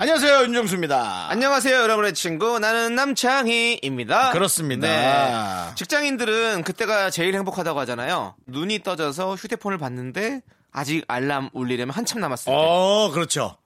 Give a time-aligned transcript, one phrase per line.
[0.00, 1.28] 안녕하세요 윤정수입니다.
[1.28, 2.60] 안녕하세요, 여러분의 친구.
[2.60, 4.30] 나는 남창희입니다.
[4.30, 4.86] 그렇습니다.
[4.86, 5.74] 네.
[5.74, 8.36] 직장인들은 그때가 제일 행복하다고 하잖아요.
[8.46, 12.52] 눈이 떠져서 휴대폰을 봤는데 아직 알람 울리려면 한참 남았을 때.
[12.56, 13.56] 어 그렇죠.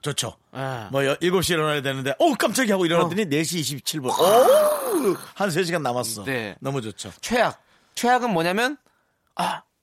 [0.00, 0.36] 좋죠.
[0.52, 0.90] 아.
[0.92, 4.10] 뭐 여- 7시에 일어나야 되는데 어 깜짝이야 하고 일어났더니 4시 27분.
[4.10, 5.16] 오!
[5.34, 6.22] 한 3시간 남았어.
[6.22, 6.54] 네.
[6.60, 7.10] 너무 좋죠.
[7.20, 7.60] 최악.
[7.96, 8.76] 최악은 뭐냐면,
[9.34, 9.73] 아, 이-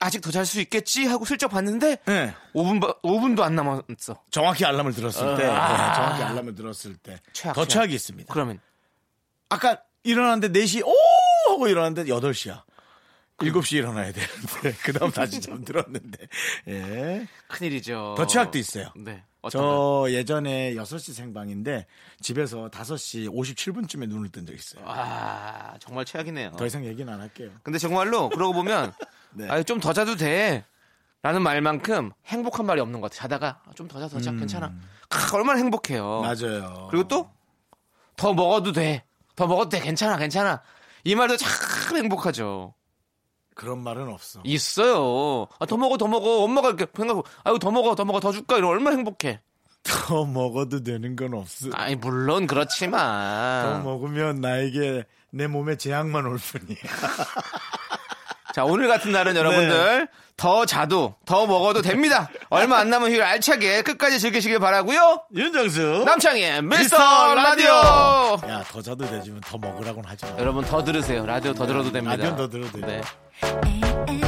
[0.00, 2.34] 아직 더 잘 수 있겠지 하고 슬쩍 봤는데, 네.
[2.54, 4.22] 5분, 5분도 안 남았어.
[4.30, 5.68] 정확히 알람을 들었을 때, 아.
[5.68, 7.68] 네, 정확히 알람을 들었을 때, 최악, 더 최악.
[7.68, 8.32] 최악이 있습니다.
[8.32, 8.60] 그러면,
[9.48, 10.94] 아까 일어났는데 4시, 오!
[11.50, 12.62] 하고 일어났는데 8시야.
[13.38, 16.26] 7시 일어나야 되는데, 그 다음 다시 잠들었는데,
[16.68, 17.26] 예.
[17.48, 18.14] 큰일이죠.
[18.16, 18.92] 더 최악도 있어요.
[18.96, 19.24] 네.
[19.50, 21.86] 저 예전에 6시 생방인데,
[22.20, 24.84] 집에서 5시 57분쯤에 눈을 뜬 적 있어요.
[24.86, 26.52] 아, 정말 최악이네요.
[26.52, 27.50] 더 이상 얘기는 안 할게요.
[27.62, 28.92] 근데 정말로, 그러고 보면,
[29.34, 29.48] 네.
[29.50, 30.64] 아, 좀 더 자도 돼.
[31.22, 33.22] 라는 말만큼 행복한 말이 없는 것 같아.
[33.22, 34.72] 자다가 좀 더 자, 더 자, 괜찮아.
[35.08, 36.20] 크, 얼마나 행복해요.
[36.20, 36.22] 음.
[36.22, 36.88] 맞아요.
[36.90, 37.30] 그리고 또,
[38.16, 39.04] 더 먹어도 돼.
[39.36, 39.80] 더 먹어도 돼.
[39.80, 40.62] 괜찮아, 괜찮아.
[41.04, 42.74] 이 말도 참 행복하죠.
[43.54, 44.40] 그런 말은 없어.
[44.44, 45.46] 있어요.
[45.58, 46.42] 아, 더 먹어, 더 먹어.
[46.44, 48.56] 엄마가 이렇게 생각하고, 아유, 더 먹어, 더 먹어, 더 줄까?
[48.56, 49.40] 이러면 얼마나 행복해.
[49.82, 51.68] 더 먹어도 되는 건 없어.
[51.72, 53.82] 아니, 물론 더 그렇지만.
[53.82, 56.76] 먹으면 나에게 내 몸에 재앙만 올 뿐이야.
[58.54, 59.18] 자, 오늘 같은 네.
[59.18, 62.28] 날은 여러분들, 더 자도, 더 먹어도 됩니다.
[62.50, 66.02] 얼마 안 남은 휴일 알차게 끝까지 즐기시길 바라고요 윤정수.
[66.04, 67.70] 남창희의 미스터 미스터 라디오!
[68.50, 70.32] 야, 더 자도 되지만 더 먹으라고는 하지 마.
[70.38, 71.24] 여러분, 더 들으세요.
[71.24, 72.14] 라디오 더 들어도 됩니다.
[72.16, 72.86] 라디오는 더 들어도 돼요.
[72.86, 73.00] 네.
[73.42, 74.22] A-A-F-I-V-E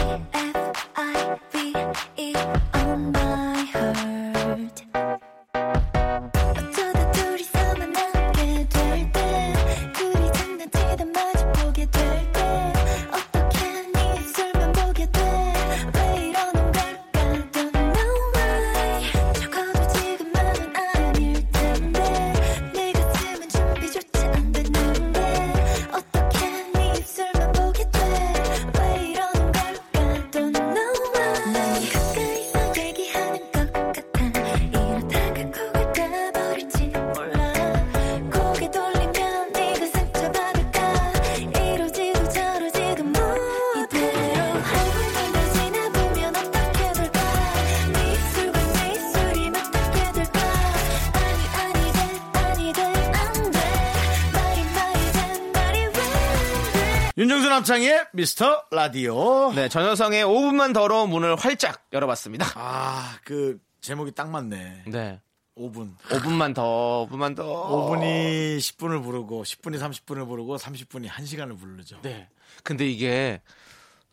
[57.64, 59.50] 남창의 미스터 라디오.
[59.54, 62.44] 네, 전여성의 5분만 더러운 문을 활짝 열어봤습니다.
[62.56, 64.84] 아, 그 제목이 딱 맞네.
[64.86, 65.18] 네.
[65.56, 65.96] 5분.
[66.10, 67.42] 5분만 더, 5분만 더.
[67.70, 72.02] 5분이 10분을 부르고 10분이 30분을 부르고 30분이 1시간을 부르죠.
[72.02, 72.28] 네.
[72.62, 73.40] 근데 이게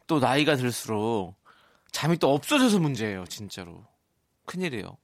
[0.08, 1.36] 또 나이가 들수록
[1.92, 3.84] 잠이 또 없어져서 문제예요, 진짜로.
[4.46, 4.96] 큰일이에요.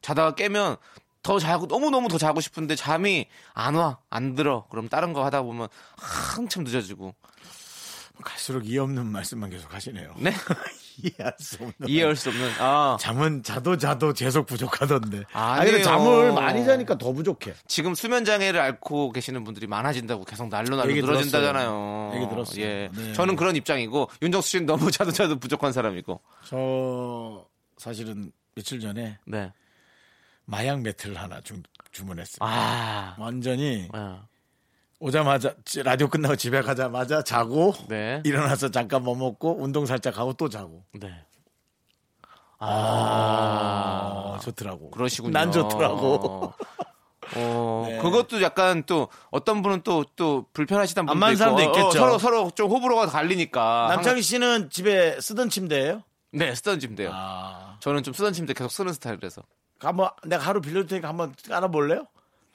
[0.00, 0.76] 자다가 깨면
[1.22, 4.66] 더 자고, 너무너무 더 자고 싶은데 잠이 안 와, 안 들어.
[4.70, 7.14] 그럼 다른 거 하다 보면 한참 늦어지고.
[8.22, 10.14] 갈수록 이해 없는 말씀만 계속 하시네요.
[10.18, 10.32] 네?
[11.02, 11.74] 이해할 수 없는.
[11.88, 12.96] 이해할 수 없는, 아.
[13.00, 15.24] 잠은 자도 자도 계속 부족하던데.
[15.32, 15.70] 아, 아니에요.
[15.72, 17.54] 근데 잠을 많이 자니까 더 부족해.
[17.66, 22.12] 지금 수면 장애를 앓고 계시는 분들이 많아진다고 계속 날로 날로 늘어진다잖아요.
[22.14, 22.64] 얘기 들었어요.
[22.64, 22.90] 예.
[22.94, 23.12] 네.
[23.14, 26.20] 저는 그런 입장이고 윤정수 씨는 너무 자도 자도 부족한 사람이고.
[26.46, 27.46] 저
[27.78, 29.52] 사실은 며칠 전에 네.
[30.44, 31.62] 마약 매트를 하나 주,
[31.92, 32.38] 주문했어요.
[32.40, 33.16] 아.
[33.18, 34.26] 완전히 아.
[35.06, 38.22] 오자마자 지- 라디오 끝나고 집에 가자마자 자고 네.
[38.24, 40.84] 일어나서 잠깐 뭐 먹고 운동 살짝 하고 또 자고.
[40.92, 41.12] 네.
[42.60, 44.38] 아, 아.
[44.40, 44.92] 좋더라고.
[44.92, 45.32] 그러시군요.
[45.32, 46.52] 난 좋더라고.
[47.34, 47.98] 어, 네.
[47.98, 51.98] 그것도 약간 또 어떤 분은 또 또 불편하시단 분도 안 맞는 사람도 있고, 어, 있겠죠.
[51.98, 53.88] 서로 서로 좀 호불호가 갈리니까.
[53.90, 56.02] 남창희 씨는 집에 쓰던 침대예요?
[56.30, 57.10] 네, 쓰던 침대요.
[57.12, 59.42] 아, 저는 좀 쓰던 침대 계속 쓰는 스타일이라서.
[59.80, 62.06] 한번 내가 하루 빌려줄 테니까 한번 깔아볼래요?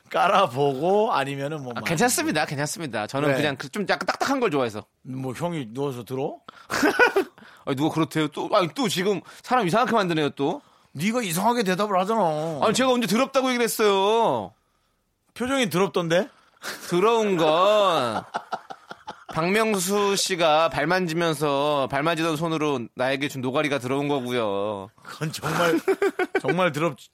[0.09, 2.45] 깔아보고 아니면은 뭐 아, 막- 괜찮습니다.
[2.45, 3.07] 괜찮습니다.
[3.07, 3.35] 저는 네.
[3.35, 4.85] 그냥 그 좀 약간 딱딱한 걸 좋아해서.
[5.03, 6.37] 뭐 형이 누워서 들어?
[7.65, 8.27] 아니, 누가 그렇대요?
[8.29, 10.61] 또, 아니, 또 지금 사람 이상하게 만드네요, 또.
[10.93, 12.59] 네가 이상하게 대답을 하잖아.
[12.63, 14.53] 아니, 제가 언제 더럽다고 얘기를 했어요.
[15.33, 16.29] 표정이 더럽던데?
[16.89, 18.23] 더러운 건
[19.33, 24.89] 박명수 씨가 발 만지면서 발 만지던 손으로 나에게 준 노가리가 들어온 거고요.
[25.03, 25.79] 그건 정말
[26.41, 27.09] 정말 더럽지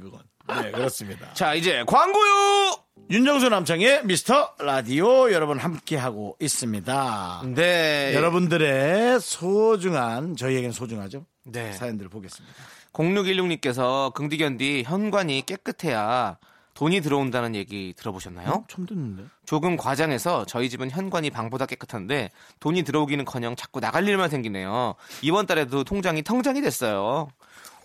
[0.00, 0.20] 그건.
[0.48, 1.32] 네 그렇습니다.
[1.34, 2.76] 자, 이제 광고요!
[3.10, 7.42] 윤정수 남창의 미스터 라디오 여러분 함께 하고 있습니다.
[7.54, 8.12] 네.
[8.14, 11.24] 여러분들의 소중한 저희에겐 소중하죠.
[11.44, 11.72] 네.
[11.72, 12.54] 사연들을 보겠습니다.
[12.92, 16.38] 0616님께서 긍디견디 현관이 깨끗해야
[16.74, 18.64] 돈이 들어온다는 얘기 들어보셨나요?
[18.68, 19.24] 처음 듣는데.
[19.46, 22.30] 조금 과장해서 저희 집은 현관이 방보다 깨끗한데
[22.60, 24.94] 돈이 들어오기는커녕 자꾸 나갈 일만 생기네요.
[25.22, 27.28] 이번 달에도 통장이 통장이 됐어요.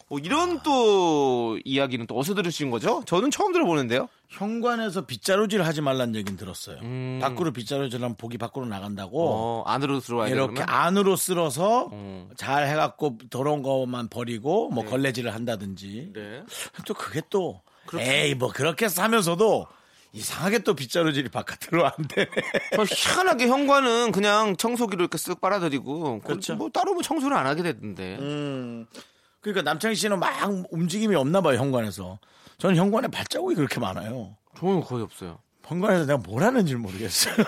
[0.10, 3.04] 어, 이런 또 이야기는 또 어디서 들으신 거죠?
[3.06, 4.10] 저는 처음 들어보는데요.
[4.30, 6.80] 현관에서 빗자루질 하지 말란 얘기는 들었어요.
[6.82, 7.20] 음.
[7.22, 9.30] 밖으로 빗자루질하면 복이 밖으로 나간다고.
[9.30, 10.30] 어, 안으로 들어와야.
[10.30, 10.76] 이렇게 그러면?
[10.76, 12.30] 안으로 쓸어서 음.
[12.36, 16.44] 잘 해갖고 더러운 것만 버리고 뭐 걸레질을 한다든지 네.
[16.86, 17.62] 또 그게 또
[17.98, 19.68] 에이 뭐 그렇게 하면서도
[20.14, 21.92] 이상하게 또 빗자루질이 바깥으로 안.
[22.76, 26.56] 저 희한하게 현관은 그냥 청소기로 이렇게 쓱 빨아들이고 그렇죠.
[26.56, 28.18] 뭐 따로 뭐 청소를 안 하게 됐는데.
[28.20, 28.86] 음,
[29.44, 30.34] 그러니까 남창희 씨는 막
[30.72, 32.18] 움직임이 없나 봐요 현관에서.
[32.58, 34.36] 저는 현관에 발자국이 그렇게 많아요.
[34.58, 35.40] 저는 거의 없어요.
[35.66, 37.36] 현관에서 내가 뭘 하는지 모르겠어요.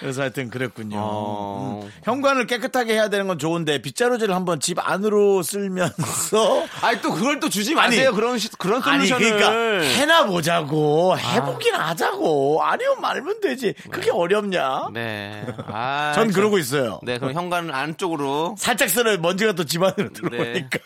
[0.00, 0.96] 그래서 하여튼 그랬군요.
[1.00, 1.80] 어.
[1.84, 7.40] 음, 현관을 깨끗하게 해야 되는 건 좋은데 빗자루질을 한번 집 안으로 쓸면서 아니 또 그걸
[7.40, 8.12] 또 주지 아니, 마세요.
[8.14, 9.36] 그런 시- 그런 아니 솔루션을.
[9.38, 14.88] 그러니까 해나 보자고 해보긴 하자고 아니면 말면 되지 그게 어렵냐?
[14.92, 15.44] 네.
[15.66, 16.32] 아, 전 참.
[16.32, 17.00] 그러고 있어요.
[17.02, 20.78] 네, 그럼 현관 안쪽으로 살짝 쓸어 먼지가 또 집 안으로 들어오니까.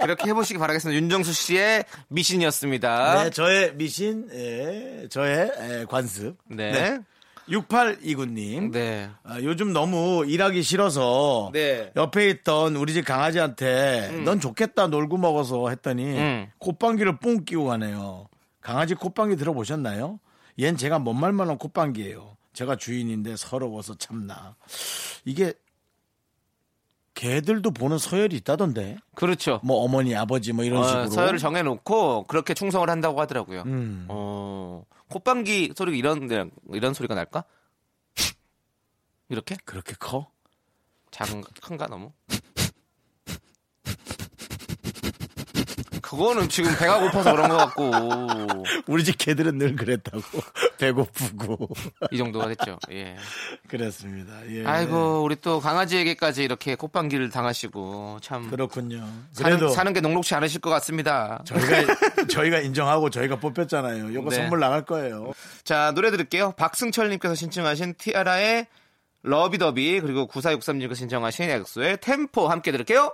[0.00, 0.98] 그렇게 해보시기 바라겠습니다.
[0.98, 3.24] 윤정수 씨의 미신이었습니다.
[3.24, 6.36] 네, 저의 미신, 예, 저의 예, 관습.
[6.48, 6.98] 네.
[7.50, 8.70] 6829님.
[8.72, 9.10] 네.
[9.24, 11.92] 아, 요즘 너무 일하기 싫어서 네.
[11.96, 16.46] 옆에 있던 우리 집 강아지한테 넌 좋겠다 놀고 먹어서 했더니 음.
[16.58, 18.28] 콧방귀를 뿡 끼고 가네요.
[18.60, 20.20] 강아지 콧방귀 들어보셨나요?
[20.58, 22.36] 얜 제가 뭔 말만 한 콧방귀예요.
[22.52, 24.56] 제가 주인인데 서러워서 참나.
[25.24, 25.52] 이게
[27.14, 28.96] 개들도 보는 서열이 있다던데.
[29.14, 29.60] 그렇죠.
[29.62, 31.06] 뭐 어머니, 아버지 뭐 이런 어, 식으로.
[31.08, 33.62] 서열을 정해놓고 그렇게 충성을 한다고 하더라고요.
[33.66, 34.06] 음.
[34.08, 37.44] 어, 콧방귀 소리가 이런, 이런 소리가 날까?
[39.28, 39.56] 이렇게?
[39.64, 40.32] 그렇게 커?
[41.10, 42.12] 작은, 큰가 너무?
[46.10, 47.84] 그거는 지금 배가 고파서 그런 것 같고,
[48.88, 50.20] 우리 집 개들은 늘 그랬다고.
[50.78, 51.68] 배고프고.
[52.10, 52.80] 이 정도가 됐죠.
[52.90, 53.14] 예.
[53.68, 54.32] 그랬습니다.
[54.50, 54.64] 예.
[54.66, 58.50] 아이고, 우리 또 강아지에게까지 이렇게 콧방귀를 당하시고, 참.
[58.50, 59.08] 그렇군요.
[59.36, 61.44] 그래도 사는, 사는 게 녹록치 않으실 것 같습니다.
[61.44, 61.66] 저희가
[62.28, 64.12] 저희가 인정하고 저희가 뽑혔잖아요.
[64.12, 64.36] 요거 네.
[64.36, 65.32] 선물 나갈 거예요.
[65.62, 66.54] 자, 노래 들을게요.
[66.56, 68.66] 박승철님께서 신청하신 티아라의
[69.22, 73.12] 러비더비, 그리고 9463님께서 신청하신 엑소의 템포 함께 들을게요.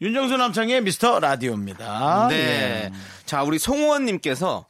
[0.00, 2.28] 윤정수 남창의 미스터 라디오입니다.
[2.28, 2.36] 네.
[2.36, 2.92] 예.
[3.26, 4.66] 자, 우리 송우원님께서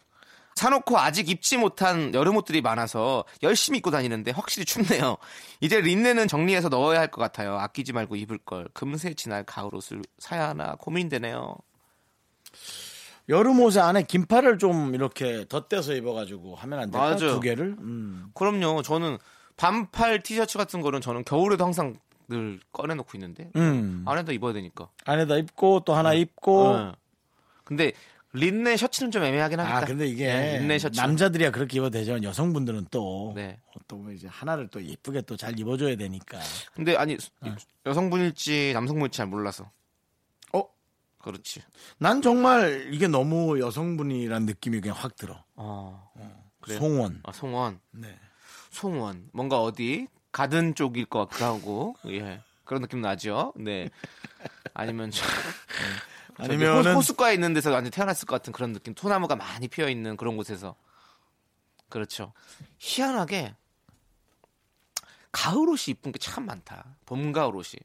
[0.55, 5.17] 사놓고 아직 입지 못한 여름 옷들이 많아서 열심히 입고 다니는데 확실히 춥네요.
[5.61, 7.57] 이제 린넨은 정리해서 넣어야 할 것 같아요.
[7.59, 8.69] 아끼지 말고 입을 걸.
[8.73, 11.55] 금세 지날 가을 옷을 사야 하나 고민되네요.
[13.29, 17.05] 여름 옷에 안에 긴팔을 좀 이렇게 덧대서 입어가지고 하면 안 될까?
[17.07, 17.35] 맞아요.
[17.35, 17.77] 두 개를.
[17.79, 18.31] 음.
[18.35, 18.83] 그럼요.
[18.83, 19.19] 저는
[19.59, 21.95] 반팔 티셔츠 같은 거는 저는 겨울에도 항상
[22.29, 24.05] 늘 꺼내놓고 있는데 음.
[24.07, 24.89] 안에다 입어야 되니까.
[25.05, 26.67] 안에다 입고 또 하나 입고.
[26.69, 26.93] 어.
[27.65, 27.93] 근데
[28.35, 29.77] 린넨 셔츠는 좀 애매하긴 하겠다.
[29.79, 31.01] 아 근데 이게 네, 린넨 셔츠.
[31.01, 33.59] 남자들이야 그렇게 입어도 되지만 여성분들은 또 네.
[33.89, 36.39] 또 이제 하나를 또 예쁘게 또 잘 입어줘야 되니까.
[36.75, 37.17] 근데 아니
[37.87, 39.71] 여성분일지 남성분일지 잘 몰라서.
[40.53, 40.63] 어?
[41.19, 41.63] 그렇지.
[41.97, 45.43] 난 정말 이게 너무 여성분이란 느낌이 그냥 확 들어.
[45.57, 46.11] 어.
[46.61, 46.79] 그래요?
[46.81, 47.21] 송원.
[47.25, 47.81] 아, 송원.
[47.93, 48.15] 네.
[48.71, 49.31] 송원.
[49.33, 51.97] 뭔가 어디 가든 쪽일 것 같기도 하고.
[52.07, 52.43] 예.
[52.65, 53.53] 그런 느낌 나죠.
[53.57, 53.89] 네.
[54.75, 55.25] 아니면 저
[56.37, 58.95] 아니면은 아니면 호숫가에 있는 데서 완전 태어났을 것 같은 그런 느낌.
[58.97, 60.77] 소나무가 많이 피어 있는 그런 곳에서.
[61.89, 62.33] 그렇죠.
[62.79, 63.55] 희한하게
[65.33, 66.85] 가을 옷이 이쁜 게 참 많다.
[67.07, 67.81] 봄 가을 옷이.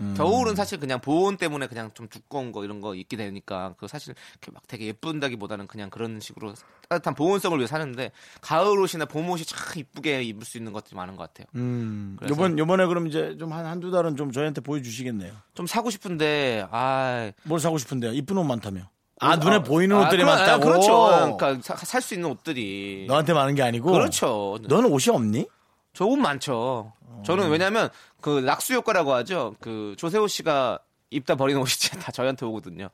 [0.00, 0.14] 음.
[0.16, 4.14] 겨울은 사실 그냥 보온 때문에 그냥 좀 두꺼운 거 이런 거 입게 되니까 그 사실
[4.32, 6.54] 이렇게 막 되게 예쁜다기보다는 그냥 그런 식으로
[6.88, 8.10] 따뜻한 보온성을 위해 사는데
[8.40, 11.46] 가을 옷이나 봄 옷이 참 이쁘게 입을 수 있는 것들이 많은 것 같아요.
[11.54, 12.16] 음.
[12.28, 15.32] 요번 요번에 그럼 이제 좀 한 한두 달은 좀 저희한테 보여 주시겠네요.
[15.54, 18.12] 좀 사고 싶은데 아 뭘 사고 싶은데요?
[18.14, 18.88] 이쁜 옷 많다며.
[19.20, 20.62] 아, 눈에 보이는 아, 옷들이 그런- 많다고.
[20.62, 21.36] 아, 그렇죠.
[21.38, 23.92] 그러니까 살 수 있는 옷들이 너한테 많은 게 아니고.
[23.92, 24.58] 그렇죠.
[24.68, 25.46] 너는 옷이 없니?
[25.92, 26.92] 저옷 많죠.
[27.24, 27.26] 어.
[27.26, 27.88] 저는 왜냐면
[28.20, 29.56] 그 낙수 효과라고 하죠.
[29.60, 30.78] 그 조세호 씨가
[31.10, 32.90] 입다 버리는 옷이 다 저희한테 오거든요.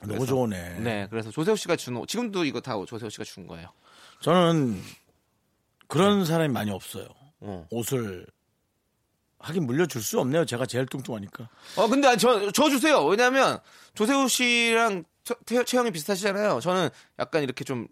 [0.00, 0.80] 너무 그래서- 좋으네.
[0.80, 3.68] 네, 그래서 조세호 씨가 준 옷, 지금도 이거 다 조세호 씨가 준 거예요.
[4.20, 4.80] 저는
[5.88, 7.06] 그런 사람이 많이 없어요.
[7.40, 7.66] 어.
[7.70, 8.26] 옷을
[9.38, 10.44] 하긴 물려줄 수 없네요.
[10.44, 11.48] 제가 제일 뚱뚱하니까.
[11.76, 13.04] 어, 근데 저, 저 주세요.
[13.04, 13.58] 왜냐면
[13.94, 16.60] 조세호 씨랑 처- 태- 체형이 비슷하시잖아요.
[16.60, 17.86] 저는 약간 이렇게 좀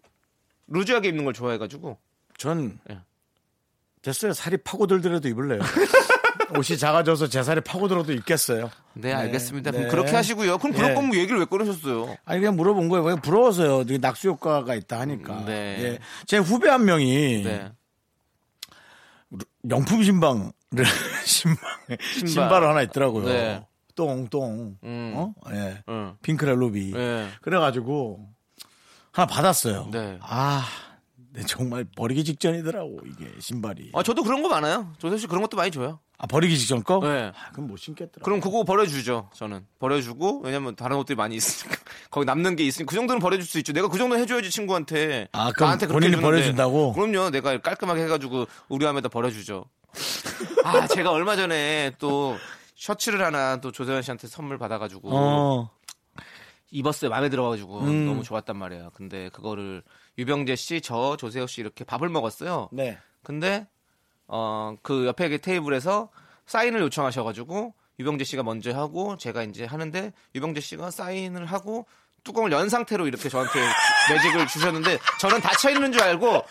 [0.67, 1.99] 루즈하게 입는 걸 좋아해가지고.
[2.39, 2.99] 전 예.
[4.05, 4.35] 됐어요.
[4.35, 5.61] 살이 파고들더라도 입을래요.
[6.57, 8.71] 옷이 작아져서 제 살이 파고들어도 입겠어요.
[8.93, 9.71] 네, 알겠습니다.
[9.71, 9.79] 네.
[9.79, 10.59] 그럼 그렇게 하시고요.
[10.59, 10.95] 그럼 그럴 네.
[10.95, 12.15] 거면 얘기를 왜 꺼내셨어요?
[12.25, 13.05] 아니 그냥 물어본 거예요.
[13.05, 13.85] 왜 부러워서요.
[14.01, 15.39] 낙수 효과가 있다 하니까.
[15.39, 15.77] 음, 네.
[15.81, 15.99] 예.
[16.27, 17.73] 제 후배 한 명이 네.
[19.63, 20.53] 명품 신방을
[21.25, 21.59] 신방
[22.27, 23.25] 신발 하나 있더라고요.
[23.25, 23.67] 네.
[23.95, 24.77] 똥똥.
[24.85, 25.13] 음.
[25.17, 25.35] 어?
[25.53, 25.83] 예.
[25.89, 26.17] 응.
[26.23, 26.93] 핑크렐 루비.
[26.93, 27.29] 네.
[27.41, 28.29] 그래가지고
[29.13, 29.89] 하나 받았어요.
[29.93, 30.19] 네.
[30.21, 30.94] 아, 네,
[31.47, 33.91] 정말 버리기 직전이더라고 이게 신발이.
[33.95, 34.93] 아, 저도 그런 거 많아요.
[34.99, 35.99] 조세호 씨 그런 것도 많이 줘요.
[36.17, 37.01] 아 버리기 직전 거?
[37.03, 37.33] 네.
[37.35, 38.23] 아, 그럼 못 신겠더라.
[38.25, 39.31] 그럼 그거 버려주죠.
[39.35, 41.77] 저는 버려주고 왜냐면 다른 옷들이 많이 있으니까
[42.11, 43.73] 거기 남는 게 있으니 그 정도는 버려줄 수 있죠.
[43.73, 45.29] 내가 그 정도 해줘야지 친구한테.
[45.33, 46.23] 아, 그럼 나한테 그렇게 본인이.
[46.23, 46.93] 버려준다고?
[46.93, 47.31] 그럼요.
[47.31, 49.65] 내가 깔끔하게 해가지고 우리 함에다 버려주죠.
[50.65, 52.37] 아 제가 얼마 전에 또
[52.77, 55.71] 셔츠를 하나 또 조세현 씨한테 선물 받아가지고 어,
[56.71, 57.11] 입었어요.
[57.11, 58.07] 마음에 들어가지고 음.
[58.07, 58.91] 너무 좋았단 말이에요.
[58.95, 59.83] 근데 그거를
[60.19, 62.69] 유병재 씨, 저 조세호 씨 이렇게 밥을 먹었어요.
[62.73, 62.99] 네.
[63.23, 63.67] 근데
[64.27, 66.09] 어 그 옆에 그 테이블에서
[66.47, 71.87] 사인을 요청하셔가지고 유병재 씨가 먼저 하고 제가 이제 하는데 유병재 씨가 사인을 하고
[72.25, 73.61] 뚜껑을 연 상태로 이렇게 저한테
[74.11, 76.43] 매직을 주셨는데 저는 닫혀 있는 줄 알고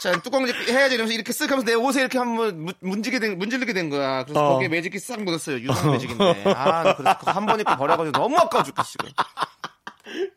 [0.00, 3.72] 자 뚜껑 해야지 이러면서 이렇게 쓱 하면서 내 옷에 이렇게 한번 문- 문지게 된 문질르게
[3.72, 4.24] 된 거야.
[4.24, 4.52] 그래서 어.
[4.54, 5.58] 거기에 매직이 싹 묻었어요.
[5.60, 8.98] 유성 매직인데 아 그래서 그거 한 번 입고 버려가지고 너무 아까워 죽겠어.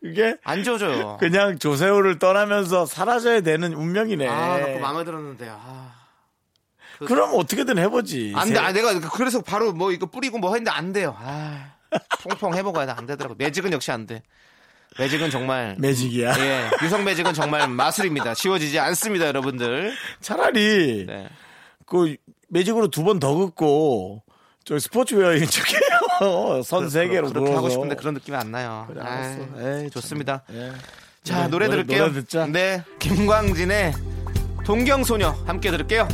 [0.02, 1.16] 이게 안 지워져요.
[1.18, 4.26] 그냥 조세호를 떠나면서 사라져야 되는 운명이네.
[4.28, 5.92] 아, 그거 마음에 들었는데 아.
[6.98, 8.32] 그 럼 어떻게든 해보지.
[8.34, 11.14] 안 돼, 세- 아, 내가 그래서 바로 뭐 이거 뿌리고 뭐 했는데 안 돼요.
[11.18, 11.72] 아,
[12.22, 12.92] 퐁퐁 해먹어야 돼.
[12.92, 13.34] 안 되더라고.
[13.36, 14.22] 매직은 역시 안 돼.
[14.98, 15.76] 매직은 정말.
[15.78, 16.34] 매직이야.
[16.38, 18.32] 예, 유성 매직은 정말 마술입니다.
[18.34, 19.92] 지워지지 않습니다, 여러분들.
[20.22, 21.28] 차라리 네.
[21.84, 22.16] 그
[22.48, 24.22] 매직으로 두 번 더 긋고
[24.64, 25.78] 저 스포츠웨어 인 척해
[26.22, 26.62] 요.
[26.62, 27.68] 선세 개로 그렇게 하고.
[27.68, 28.86] 싶은데 그런 느낌이 안 나요.
[28.88, 29.38] 그래, 알았어.
[29.58, 29.90] 에이, 참.
[29.90, 30.42] 좋습니다.
[30.52, 30.72] 예.
[31.22, 32.12] 자, 노래, 노래, 들을게요.
[32.12, 32.46] 노래.
[32.52, 32.84] 네.
[32.98, 33.92] 김광진의
[34.64, 36.08] 동경소녀 함께 들을게요.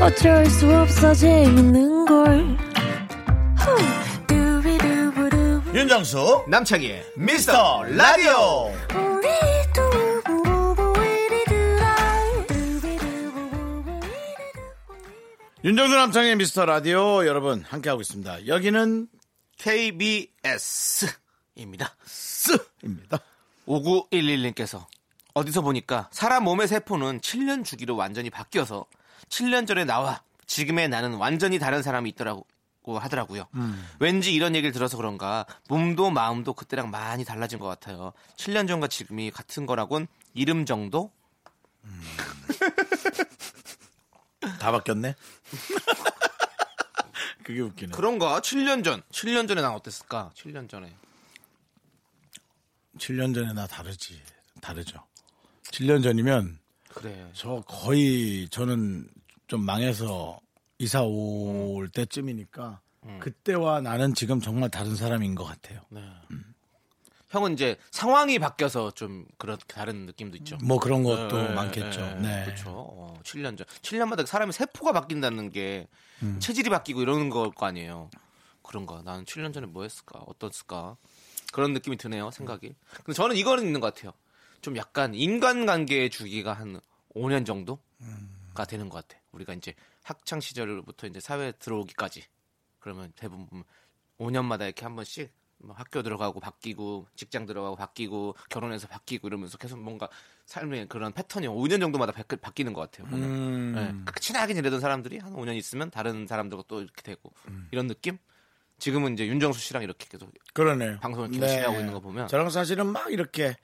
[0.00, 2.58] 어쩔 수 없어 재밌는 걸.
[5.74, 8.72] 윤정수 남창희의 미스터 라디오.
[15.62, 18.46] 윤정수 남창의 미스터 라디오 여러분 함께하고 있습니다.
[18.46, 19.06] 여기는
[19.58, 20.34] KBS입니다.
[22.06, 23.18] 스입니다.
[23.66, 24.86] 5911님께서
[25.34, 28.86] 어디서 보니까 사람 몸의 세포는 7년 주기로 완전히 바뀌어서
[29.30, 32.44] 7년 전에 나와 지금의 나는 완전히 다른 사람이 있더라고
[32.84, 33.46] 하더라고요.
[33.98, 38.12] 왠지 이런 얘기를 들어서 그런가 몸도 마음도 그때랑 많이 달라진 것 같아요.
[38.36, 41.10] 7년 전과 지금이 같은 거라곤 이름 정도?
[44.58, 45.14] 다 바뀌었네.
[47.44, 47.92] 그게 웃기네.
[47.94, 48.40] 그런가?
[48.40, 49.02] 7년 전.
[49.12, 50.32] 7년 전에 난 어땠을까?
[50.34, 50.92] 7년 전에.
[52.98, 54.20] 7년 전에 나 다르지.
[54.60, 55.02] 다르죠.
[55.64, 56.58] 7년 전이면
[56.88, 57.30] 그래.
[57.34, 59.08] 저 거의 저는
[59.50, 60.38] 좀 망해서
[60.78, 62.80] 이사 올 때쯤이니까
[63.18, 65.80] 그때와 나는 지금 정말 다른 사람인 것 같아요.
[65.90, 66.00] 네.
[67.30, 70.56] 형은 이제 상황이 바뀌어서 좀 그런 다른 느낌도 있죠.
[70.62, 72.00] 뭐 그런 것도 네, 많겠죠.
[72.00, 72.44] 네, 네.
[72.44, 72.70] 그렇죠.
[72.70, 73.66] 어, 7년 전.
[73.82, 75.88] 7년마다 사람의 세포가 바뀐다는 게
[76.22, 76.38] 음.
[76.40, 78.10] 체질이 바뀌고 이러는 걸 거 아니에요.
[78.62, 79.02] 그런가.
[79.04, 80.20] 나는 7년 전에 뭐 했을까?
[80.26, 80.96] 어떻을까?
[81.52, 82.74] 그런 느낌이 드네요, 생각이.
[83.04, 84.12] 근데 저는 이거는 있는 것 같아요.
[84.60, 86.80] 좀 약간 인간관계의 주기가 한
[87.14, 89.19] 5년 정도가 되는 것 같아.
[89.32, 92.24] 우리가 이제 학창 시절부터 이제 사회 들어오기까지.
[92.78, 93.64] 그러면 대부분
[94.18, 95.32] 5년마다 이렇게 한 번씩
[95.62, 100.08] 뭐 학교 들어가고 바뀌고 직장 들어가고 바뀌고 결혼해서 바뀌고 이러면서 계속 뭔가
[100.46, 103.14] 삶의 그런 패턴이 5년 정도마다 바, 끼는것 같아요.
[103.14, 103.72] 음.
[103.74, 104.12] 네.
[104.20, 107.68] 친하게 지내던 사람들이 한 5년 있으면 다른 사람들과 또 이렇게 되고 음.
[107.70, 108.18] 이런 느낌?
[108.78, 110.98] 지금은 이제 윤정수 씨랑 이렇게 계속 그러네요.
[111.00, 113.54] 방송을 계속 하고 있는 거 보면 저랑 사실은 막 이렇게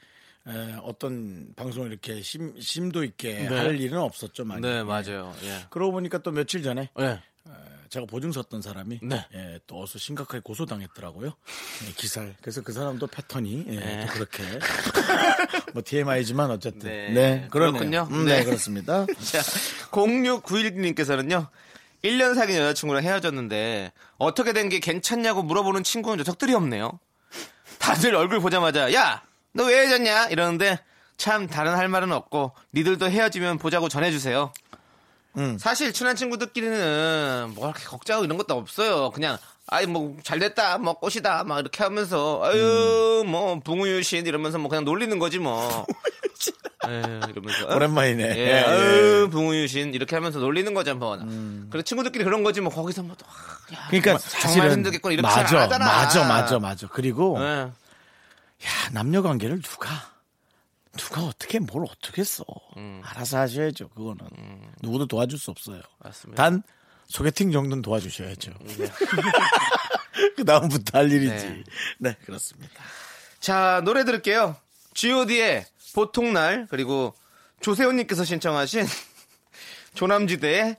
[0.48, 3.56] 에, 어떤 방송을 이렇게 심, 심도 있게 네.
[3.56, 4.44] 할 일은 없었죠.
[4.44, 4.60] 많이.
[4.62, 5.34] 네 맞아요.
[5.42, 5.66] 예.
[5.70, 7.20] 그러고 보니까 또 며칠 전에 예.
[7.88, 9.24] 제가 보증 섰던 사람이 네.
[9.32, 11.28] 예, 또 어서 심각하게 고소당했더라고요.
[11.86, 12.34] 예, 기사를.
[12.40, 14.06] 그래서 그 사람도 패턴이 예, 네.
[14.06, 14.42] 또 그렇게
[15.72, 17.10] 뭐 TMI지만 어쨌든 네.
[17.12, 17.48] 네.
[17.50, 18.08] 그렇군요.
[18.10, 18.38] 음, 네.
[18.38, 18.44] 네.
[18.44, 19.06] 그렇습니다.
[19.22, 19.38] 자,
[19.92, 21.48] 0691님께서는요.
[22.04, 26.98] 1년 사귄 여자친구랑 헤어졌는데 어떻게 된 게 괜찮냐고 물어보는 친구는 녀석들이 없네요.
[27.78, 29.22] 다들 얼굴 보자마자 야,
[29.56, 30.26] 너 왜 헤어졌냐?
[30.28, 30.78] 이러는데
[31.16, 34.52] 참 다른 할 말은 없고 니들도 헤어지면 보자고 전해주세요.
[35.38, 35.58] 음.
[35.58, 39.10] 사실 친한 친구들끼리는 뭐 이렇게 걱정하고 이런 것도 없어요.
[39.10, 39.36] 그냥
[39.68, 45.18] 아이 뭐 잘됐다, 뭐 꽃이다, 막 이렇게 하면서 아유 뭐 붕우유신 이러면서 뭐 그냥 놀리는
[45.18, 45.86] 거지 뭐.
[46.88, 47.74] 예, 이러면서 어?
[47.74, 48.22] 오랜만이네.
[48.36, 51.18] 예, 예, 아유, 붕우유신 이렇게 하면서 놀리는 거죠, 뭐.
[51.70, 55.12] 그래 친구들끼리 그런 거지 뭐 거기서 뭐 또, 아, 야, 그러니까 정말, 사실은 정말 힘들겠구나
[55.14, 55.84] 이렇게 맞아, 잘 하잖아.
[55.84, 56.86] 맞아, 맞아, 맞아.
[56.86, 57.68] 그리고 예.
[58.64, 60.14] 야 남녀 관계를 누가
[60.96, 62.44] 누가 어떻게 뭘 어떻게 써?
[62.76, 63.02] 음.
[63.04, 63.88] 알아서 하셔야죠.
[63.90, 64.18] 그거는
[64.82, 65.82] 누구도 도와줄 수 없어요.
[65.98, 66.42] 맞습니다.
[66.42, 66.62] 단
[67.06, 68.52] 소개팅 정도는 도와주셔야죠.
[70.36, 71.46] 그 다음부터 할 일이지.
[71.46, 71.64] 네.
[71.98, 72.72] 네, 그렇습니다.
[73.40, 74.56] 자 노래 들을게요.
[74.94, 77.14] G.O.D의 보통날 그리고
[77.60, 78.86] 조세호님께서 신청하신
[79.94, 80.78] 조남지대의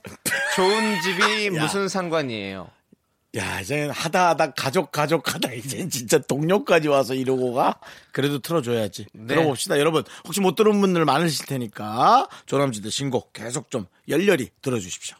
[0.56, 1.62] 좋은 집이 야.
[1.62, 2.70] 무슨 상관이에요.
[3.36, 7.78] 야, 이제 하다 하다 가족 가족 하다 이제 진짜 동료까지 와서 이러고 가.
[8.10, 9.06] 그래도 틀어줘야지.
[9.12, 9.26] 네.
[9.34, 10.02] 들어봅시다, 여러분.
[10.24, 15.16] 혹시 못 들은 분들 많으실 테니까 조남지대 신곡 계속 좀 열렬히 들어주십시오.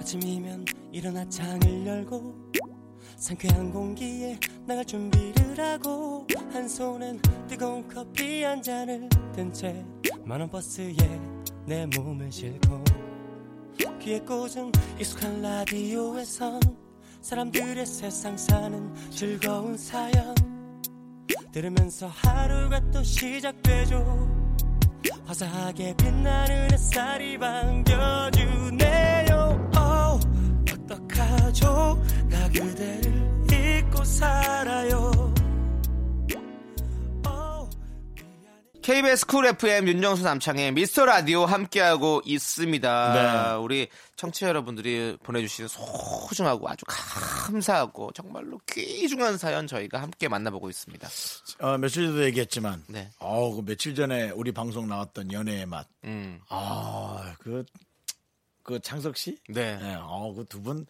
[0.00, 2.34] 아침이면 일어나 창을 열고
[3.16, 9.84] 상쾌한 공기에 나갈 준비를 하고 한 손엔 뜨거운 커피 한 잔을 든 채
[10.24, 10.94] 만원 버스에
[11.66, 12.82] 내 몸을 싣고
[14.00, 16.60] 귀에 꽂은 익숙한 라디오에선
[17.20, 20.34] 사람들의 세상 사는 즐거운 사연
[21.52, 24.28] 들으면서 하루가 또 시작되죠.
[25.24, 29.13] 화사하게 빛나는 햇살이 반겨주네
[38.84, 43.14] KBS 쿨 FM 윤정수 남창의 미스터 라디오 함께하고 있습니다.
[43.14, 43.54] 네.
[43.56, 51.08] 우리 청취자 여러분들이 보내주신 소중하고 아주 감사하고 정말로 귀중한 사연 저희가 함께 만나보고 있습니다.
[51.60, 53.10] 어, 며칠 전에도 얘기했지만, 네.
[53.20, 55.88] 어, 그 며칠 전에 우리 방송 나왔던 연애의 맛.
[56.04, 57.64] 음, 아, 그,
[58.62, 59.38] 그 창석 씨?
[59.48, 59.76] 네.
[59.76, 60.86] 네, 어, 그 두 분,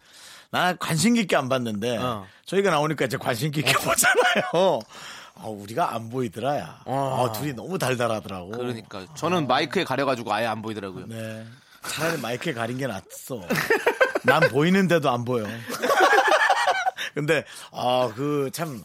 [0.55, 2.29] 나 관심 깊게 안 봤는데, 어.
[2.47, 4.79] 저희가 나오니까 이제 관심 깊게 보잖아요.
[5.35, 6.81] 아, 우리가 안 보이더라, 야.
[6.85, 7.27] 어.
[7.29, 8.51] 아, 둘이 너무 달달하더라고.
[8.53, 11.07] 그러니까 저는 마이크에 가려가지고 아예 안 보이더라고요.
[11.09, 11.45] 네.
[11.83, 13.03] 차라리 마이크에 가린 게 낫어.
[14.23, 15.45] 난 보이는데도 안 보여.
[17.15, 18.85] 근데, 아, 그, 참,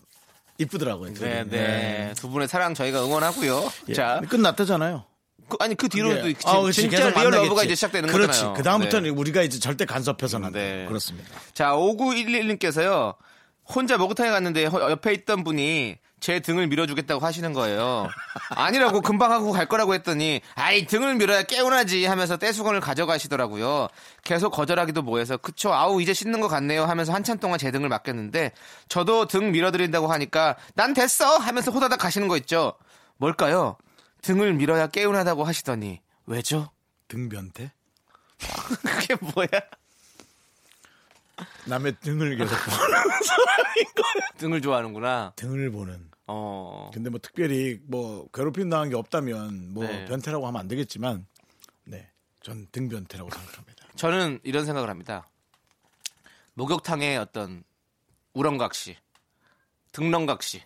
[0.58, 1.14] 이쁘더라고요.
[1.14, 1.30] 둘이.
[1.30, 2.14] 네, 네.
[2.18, 3.72] 두 분의 사랑 저희가 응원하고요.
[3.90, 3.94] 예.
[3.94, 5.04] 자, 끝났다잖아요.
[5.50, 6.34] 그- 아니 그 뒤로도 예.
[6.34, 6.82] 진- 아, 그렇지.
[6.84, 7.44] 진짜 real 만나겠지.
[7.44, 8.28] love가 이제 시작되는 그렇지.
[8.28, 8.54] 거잖아요.
[8.56, 9.10] 그 다음부터는 네.
[9.10, 10.60] 우리가 이제 절대 간섭해서는 안 네.
[10.60, 10.88] 돼요.
[10.88, 11.30] 그렇습니다.
[11.54, 13.16] 자, 5911님께서요.
[13.66, 18.08] 혼자 목욕탕에 갔는데 허- 옆에 있던 분이 제 등을 밀어주겠다고 하시는 거예요.
[18.50, 23.88] 아니라고 금방 하고 갈 거라고 했더니 아이 등을 밀어야 개운하지 하면서 때수건을 가져가시더라고요.
[24.24, 28.52] 계속 거절하기도 뭐해서 그쵸 아우 이제 씻는 것 같네요 하면서 한참 동안 제 등을 맡겼는데
[28.90, 32.74] 저도 등 밀어드린다고 하니까 난 됐어 하면서 호다닥 가시는 거 있죠.
[33.18, 33.78] 뭘까요?
[34.22, 36.70] 등을 밀어야 깨운하다고 하시더니 왜죠?
[37.08, 37.72] 등변태?
[38.84, 39.48] 그게 뭐야?
[41.66, 44.28] 남의 등을 계속 보는 사람인 거야.
[44.38, 45.34] 등을 좋아하는구나.
[45.36, 46.10] 등을 보는.
[46.28, 46.92] 어.
[46.94, 50.06] 근데 뭐 특별히 뭐 괴롭힘 당한 게 없다면 뭐 네.
[50.06, 51.26] 변태라고 하면 안 되겠지만
[51.86, 52.10] 네.
[52.42, 53.86] 전 등변태라고 생각합니다.
[53.96, 55.28] 저는 이런 생각을 합니다.
[56.54, 57.64] 목욕탕의 어떤
[58.34, 58.98] 우렁각시,
[59.92, 60.62] 등렁각시,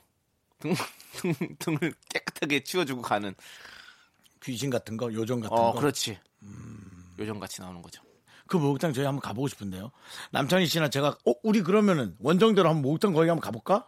[0.64, 0.74] 등,
[1.14, 3.36] 등, 등을 깨끗하게 치워주고 가는.
[4.44, 5.80] 귀신 같은 거, 요정 같은 어, 거.
[5.80, 6.18] 그렇지.
[7.20, 8.02] 요정 같이 나오는 거죠.
[8.48, 9.92] 그 목욕탕 저희 한번 가보고 싶은데요.
[10.32, 13.86] 남창희 씨나 제가 어 우리 그러면은 원정대로 한번 목욕탕 거기 한번 가볼까?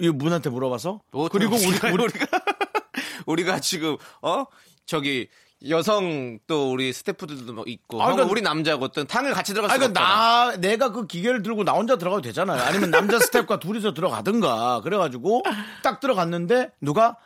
[0.00, 2.26] 이 문한테 물어봐서 목욕탕 그리고 우리 우리가
[3.26, 4.44] 우리가 지금 어
[4.86, 5.28] 저기
[5.68, 9.78] 여성 또 우리 스태프들도 뭐 있고 아, 그러니까- 우리 남자고 또 당을 같이 들어갈 아
[9.78, 10.00] 그러니까.
[10.00, 12.62] 나 내가 그 기계를 들고 나 혼자 들어가도 되잖아요.
[12.62, 15.42] 아니면 남자 스태프가 둘이서 들어가든가 그래가지고
[15.82, 17.16] 딱 들어갔는데 누가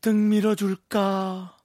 [0.00, 1.56] 등 밀어줄까?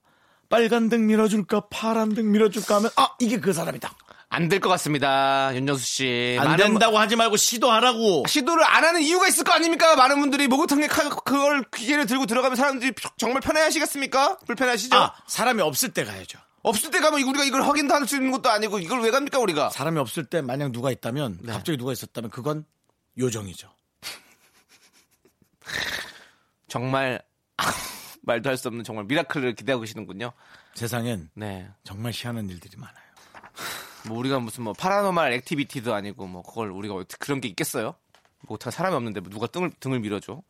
[0.48, 1.68] 빨간 등 밀어줄까?
[1.70, 2.76] 파란 등 밀어줄까?
[2.76, 3.90] 하면 아 이게 그 사람이다.
[4.34, 5.50] 안 될 것 같습니다.
[5.54, 6.36] 윤정수 씨.
[6.40, 8.24] 안 많은 된다고 하지 말고 시도하라고.
[8.26, 9.96] 시도를 안 하는 이유가 있을 거 아닙니까?
[9.96, 14.38] 많은 분들이 목욕탕에 카- 그걸 기계를 들고 들어가면 사람들이 정말 편해하시겠습니까?
[14.46, 14.96] 불편하시죠?
[14.96, 16.38] 아 사람이 없을 때 가야죠.
[16.62, 19.70] 없을 때 가면 우리가 이걸 확인도 할 수 있는 것도 아니고 이걸 왜 갑니까 우리가?
[19.70, 21.52] 사람이 없을 때 만약 누가 있다면 네.
[21.52, 22.64] 갑자기 누가 있었다면 그건
[23.18, 23.70] 요정이죠.
[26.68, 27.22] 정말
[28.22, 30.32] 말도 할 수 없는 정말 miracle을 기대하고 계시는군요.
[30.74, 31.68] 세상엔 네.
[31.84, 33.03] 정말 희한한 일들이 많아요.
[34.06, 37.94] 뭐 우리가 무슨 뭐 Paranormal Activity도 아니고 뭐 그걸 우리가 어떻게 그런 게 있겠어요?
[38.46, 40.42] 뭐 어떻게 사람이 없는데 뭐 누가 등을 등을 밀어줘?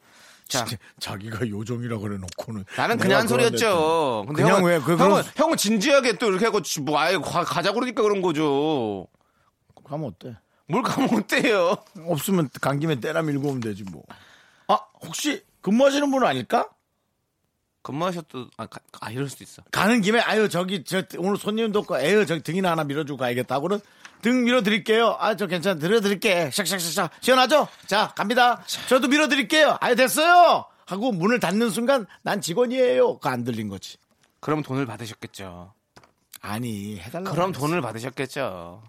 [0.47, 0.67] 자,
[1.01, 4.25] 자기가 요정이라 그래 놓고는 나는 그냥 한 소리였죠.
[4.27, 7.73] 근데 그냥 형은, 왜, 그- 형은, 형은 진지하게 또 이렇게 하고 뭐 아예 가, 가자
[7.73, 9.07] 그러니까 그런 거죠.
[9.75, 10.37] 또 가면 어때?
[10.67, 11.77] 뭘 가면 어때요?
[12.07, 14.03] 없으면 간 김에 때라 밀고 오면 되지 뭐.
[14.69, 16.69] 아 혹시 근무하시는 분은 아닐까?
[17.85, 19.62] 근무하셨도 아, 가- 아 이럴 수도 있어.
[19.70, 23.79] 가는 김에 아유 저기 저 오늘 손님도 없고 에휴 저기 등이나 하나 밀어주고 가야겠다고는
[24.23, 25.16] 등 밀어드릴게요.
[25.20, 26.49] 아 저 괜찮아 밀어드릴게.
[26.49, 27.68] 샥샥샥샥 시원하죠?
[27.87, 28.64] 자 갑니다.
[28.88, 29.77] 저도 밀어드릴게요.
[29.81, 30.64] 아유 됐어요.
[30.87, 33.14] 하고 문을 닫는 순간 난 직원이에요.
[33.18, 33.99] 그거 안 들린 거지.
[34.40, 35.73] 그럼 돈을 받으셨겠죠.
[36.40, 37.31] 아니 해달라.
[37.31, 38.83] 그럼 돈을 받으셨겠죠.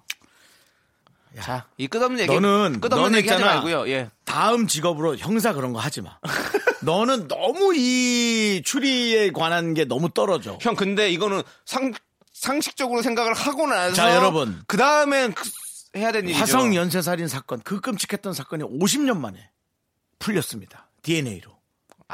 [1.41, 2.31] 자, 이 끝없는 얘기.
[2.31, 3.43] 너는- 끝없는 너는 얘기 하지.
[3.43, 3.89] 말고요.
[3.89, 4.09] 예.
[4.25, 6.17] 다음 직업으로 형사 그런 거 하지 마.
[6.81, 10.57] 너는 너무 이 추리에 관한 게 너무 떨어져.
[10.61, 11.91] 형 근데 이거는 상
[12.33, 14.61] 상식적으로 생각을 하고 나서 자, 여러분.
[14.67, 15.33] 그 다음엔
[15.95, 16.41] 해야 되는 일이죠.
[16.41, 19.49] 화성 연쇄 살인 사건 그 끔찍했던 사건이 50년 만에
[20.19, 20.89] 풀렸습니다.
[21.01, 21.55] DNA로.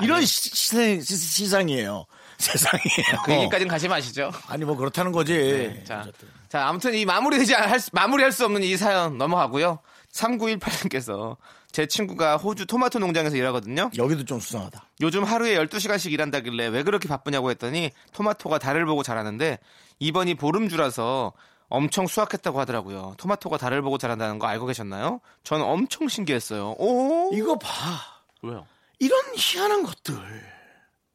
[0.01, 2.05] 이런 시, 상이에요
[2.37, 3.23] 세상이에요.
[3.25, 4.31] 그 얘기까지는 가지 마시죠.
[4.47, 5.33] 아니 뭐 그렇다는 거지.
[5.33, 6.05] 네, 자,
[6.51, 9.79] 자, 아무튼 이 마무리되지 않- 할 수- 마무리할 수 없는 이 사연 넘어가고요.
[10.11, 11.37] 3918님께서
[11.71, 13.89] 제 친구가 호주 토마토 농장에서 일하거든요.
[13.97, 14.83] 여기도 좀 수상하다.
[14.99, 19.59] 요즘 하루에 12시간씩 일한다길래 왜 그렇게 바쁘냐고 했더니 토마토가 달을 보고 자라는데
[19.99, 21.31] 이번이 보름주라서
[21.69, 23.13] 엄청 수확했다고 하더라고요.
[23.17, 25.21] 토마토가 달을 보고 자란다는 거 알고 계셨나요?
[25.45, 26.71] 전 엄청 신기했어요.
[26.77, 27.69] 오, 이거 봐.
[28.41, 28.65] 왜요?
[28.99, 30.15] 이런 희한한 것들.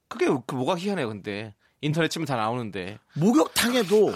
[0.09, 1.55] 그게 그 뭐가 희한해요, 근데.
[1.83, 2.99] 인터넷 치면 다 나오는데.
[3.13, 4.15] 목욕탕에도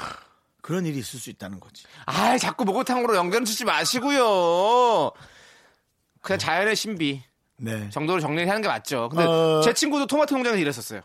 [0.63, 1.85] 그런 일이 있을 수 있다는 거지.
[2.07, 5.13] 아, 자꾸 목욕탕으로 연결 치지 마시고요.
[6.21, 7.23] 그냥 자연의 신비
[7.57, 7.91] 네.
[7.91, 9.09] 정도로 정리하는 게 맞죠.
[9.09, 9.61] 근데 어.
[9.63, 11.01] 제 친구도 토마토 농장에서 일했었어요.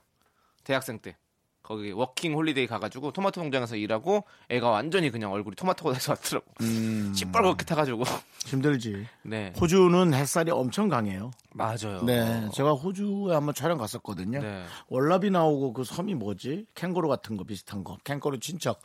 [0.63, 1.15] 대학생 때.
[1.63, 6.45] 거기 워킹 홀리데이 가가지고 토마토 농장에서 일하고 애가 완전히 그냥 얼굴이 토마토가 돼서 왔더라고.
[6.61, 8.03] 음, 시뻘겋게 타가지고.
[8.45, 9.07] 힘들지.
[9.23, 9.51] 네.
[9.59, 11.31] 호주는 햇살이 엄청 강해요.
[11.53, 12.03] 맞아요.
[12.03, 14.41] 네, 제가 호주에 한번 촬영 갔었거든요.
[14.41, 14.63] 네.
[14.89, 16.67] 월라비 나오고 그 섬이 뭐지?
[16.75, 17.97] 캥거루 같은 거 비슷한 거.
[18.03, 18.79] 캥거루 친척.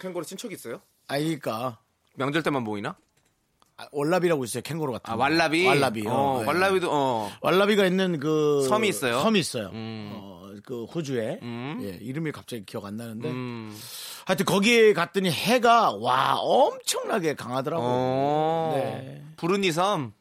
[0.00, 0.80] 캥거루 친척 있어요?
[1.08, 1.78] 아이가
[2.14, 2.96] 명절 때만 보이나?
[3.78, 4.62] 아, 월라비라고 있어요.
[4.62, 5.22] 캥거루 같은 아, 거.
[5.22, 5.66] 왈라비?
[5.66, 6.04] 왈라비.
[6.08, 6.46] 어, 네.
[6.46, 7.30] 왈라비도, 어.
[7.42, 9.20] 왈라비가 있는 그 섬이 있어요?
[9.20, 9.68] 섬이 있어요.
[9.74, 10.10] 음.
[10.14, 11.78] 어, 그 호주에 음.
[11.82, 13.76] 예, 이름이 갑자기 기억 안 나는데 음.
[14.24, 17.82] 하여튼 거기에 갔더니 해가 와 엄청나게 강하더라고.
[17.84, 18.72] 요 어.
[18.76, 19.22] 네.
[19.36, 20.12] 부르니 섬.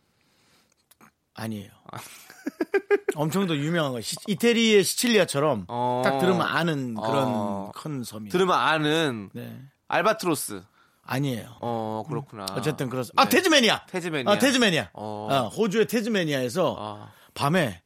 [1.33, 1.69] 아니에요.
[3.15, 4.01] 엄청 더 유명한 거.
[4.01, 6.01] 시- 이태리의 시칠리아처럼 어.
[6.03, 7.71] 딱 들으면 아는 그런 어.
[7.75, 8.29] 큰 섬이.
[8.29, 9.59] 들으면 아는 네.
[9.87, 10.63] 알바트로스.
[11.07, 11.57] 아니에요.
[11.61, 12.45] 어, 그렇구나.
[12.53, 13.21] 어쨌든 그렇습니다.
[13.21, 13.37] 아 네.
[13.37, 13.85] 테즈메니아.
[13.87, 14.31] 테즈메니아.
[14.31, 14.89] 아 테즈메니아.
[14.93, 15.27] 어.
[15.31, 17.11] 어, 호주의 테즈메니아에서 아.
[17.35, 17.81] 밤에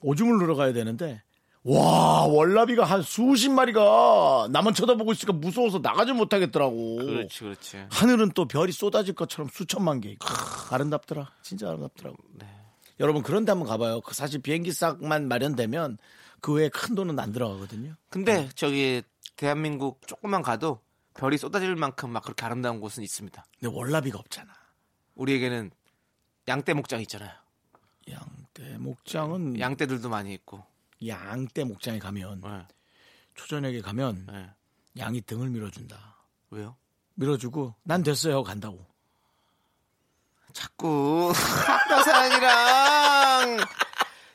[0.00, 1.22] 오줌을 누러 가야 되는데
[1.64, 6.96] 와 월라비가 한 수십 마리가 나만 쳐다보고 있으니까 무서워서 나가지 못하겠더라고.
[6.96, 7.84] 그렇지, 그렇지.
[7.90, 10.26] 하늘은 또 별이 쏟아질 것처럼 수천만 개 있고
[10.70, 11.30] 아름답더라.
[11.42, 12.16] 진짜 아름답더라고.
[12.38, 12.46] 네.
[13.02, 14.00] 여러분 그런데 한번 가봐요.
[14.00, 15.98] 그 사실 비행기 싹만 마련되면
[16.40, 17.96] 그 외에 큰 돈은 안 들어가거든요.
[18.08, 19.02] 근데 저기
[19.36, 20.80] 대한민국 조금만 가도
[21.14, 23.44] 별이 쏟아질 만큼 막 그렇게 아름다운 곳은 있습니다.
[23.58, 24.52] 근데 월라비가 없잖아.
[25.16, 25.72] 우리에게는
[26.46, 27.32] 양떼 목장 있잖아요.
[28.08, 30.64] 양떼 목장은 양, 양떼들도 많이 있고.
[31.04, 32.66] 양떼 목장에 가면 네.
[33.34, 34.50] 초저녁에 가면 네.
[34.98, 36.16] 양이 등을 밀어준다.
[36.50, 36.76] 왜요?
[37.14, 38.86] 밀어주고 난 됐어요 간다고.
[40.52, 43.58] 자꾸 학교 사랑이랑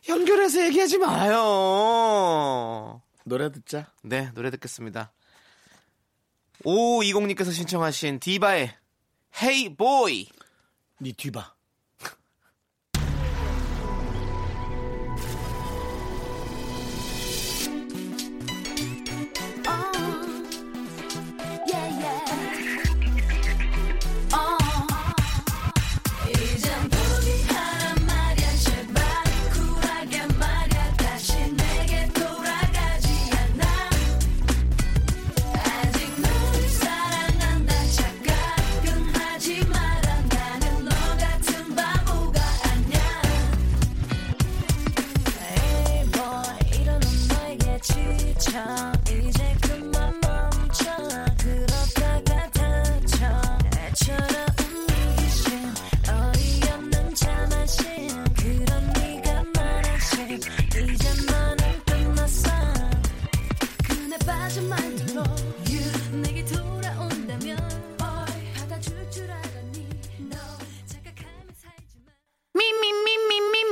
[0.10, 3.02] 연결해서 얘기하지 마요.
[3.24, 3.92] 노래 듣자.
[4.04, 5.12] 네, 노래 듣겠습니다.
[6.64, 8.76] 5520님께서 신청하신 디바의
[9.42, 10.28] Hey Boy.
[11.02, 11.57] 니 뒤봐.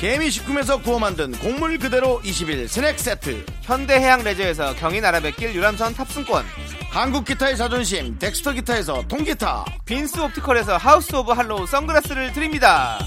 [0.00, 3.46] 개미식품에서 구워 만든 곡물 그대로 21 스낵 세트.
[3.62, 6.44] 현대해양 레저에서 경인 아라뱃길 유람선 탑승권.
[6.90, 9.64] 한국 기타의 자존심 덱스터 기타에서 통기타.
[9.84, 12.98] 빈스 옵티컬에서 House of Harlow 선글라스를 드립니다.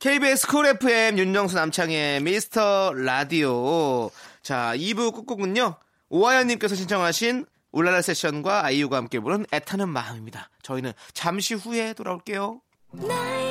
[0.00, 4.10] KBS 쿨 FM 윤정수 남창희의 미스터 라디오.
[4.42, 5.76] 자, 2부 끝곡은요.
[6.08, 10.50] 오하연님께서 신청하신 울랄라 세션과 아이유가 함께 부른 애타는 마음입니다.
[10.62, 12.60] 저희는 잠시 후에 돌아올게요.
[12.92, 13.49] 나에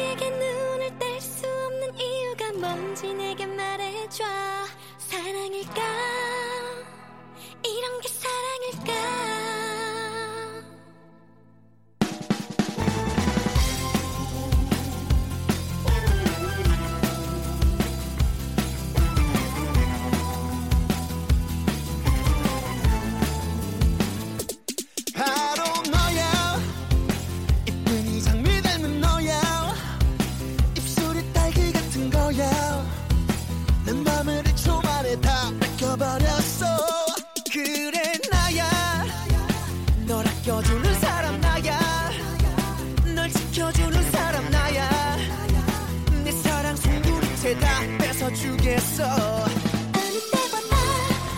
[48.39, 49.03] 주겠어.
[49.03, 50.75] 어느 때보다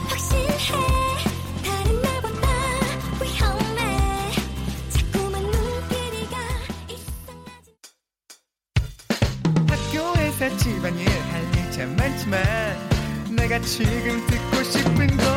[0.08, 0.48] 확실해
[1.64, 2.48] 다른 날보다
[3.22, 4.32] 위험해
[4.90, 6.38] 자꾸만 눈길이가
[6.90, 7.68] 이상하지
[9.68, 12.40] 학교에서 집안일 할 일 참 많지만
[13.36, 15.31] 내가 지금 듣고 싶은 건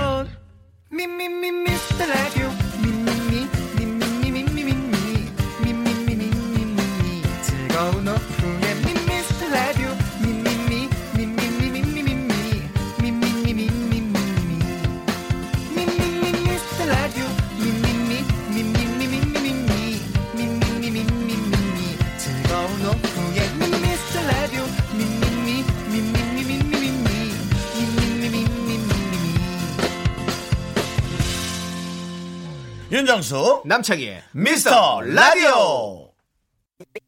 [33.13, 36.09] 윤정수 남창희의 미스터 라디오.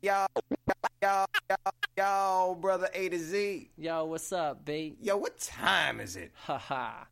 [0.04, 0.28] Yo,
[1.02, 1.56] yo, yo,
[1.98, 3.72] yo, brother A to Z.
[3.78, 4.96] Yo, what's up, B?
[5.02, 6.32] Yo, what time is it?
[6.46, 7.06] Haha.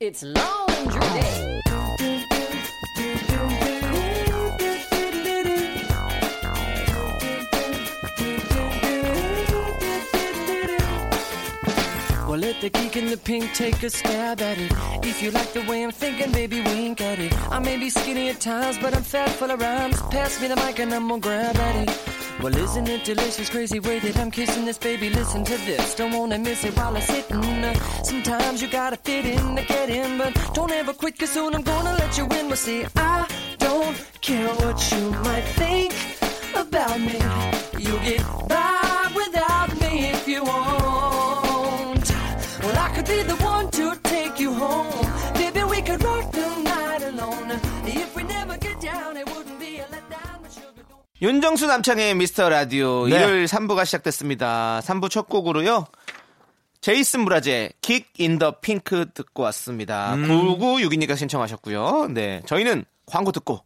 [0.00, 1.62] it's laundry day.
[12.37, 14.71] Let the geek in the pink take a stab at it.
[15.03, 17.33] If you like the way I'm thinking, baby, wink at it.
[17.51, 20.01] I may be skinny at times, but I'm fat full of rhymes.
[20.03, 22.17] Pass me the mic and I'm gonna grab at it.
[22.41, 25.09] Well, isn't it delicious, crazy way that I'm kissing this baby?
[25.09, 27.37] Listen to this, don't wanna miss it while I'm sitting.
[27.37, 27.73] Uh,
[28.03, 31.63] sometimes you gotta fit in to get in, but don't ever quit, cause soon I'm
[31.63, 32.47] gonna let you in.
[32.47, 35.93] Well, see, I don't care what you might think
[36.55, 37.19] about me.
[37.79, 38.76] You get by
[43.07, 44.91] be the one to take you home.
[45.33, 47.51] Baby, we could rock the night alone.
[47.85, 50.37] If we never get down, it wouldn't be a letdown.
[51.21, 53.15] 윤정수 남창희의 미스터 라디오 네.
[53.15, 54.81] 일요일 3부가 시작됐습니다.
[54.83, 55.85] 3부 첫 곡으로요.
[56.81, 60.13] 제이슨 므라즈의 Geek in the Pink 듣고 왔습니다.
[60.13, 60.27] 음.
[60.27, 62.09] 9962니까 신청하셨고요.
[62.13, 62.41] 네.
[62.45, 63.61] 저희는 광고 듣고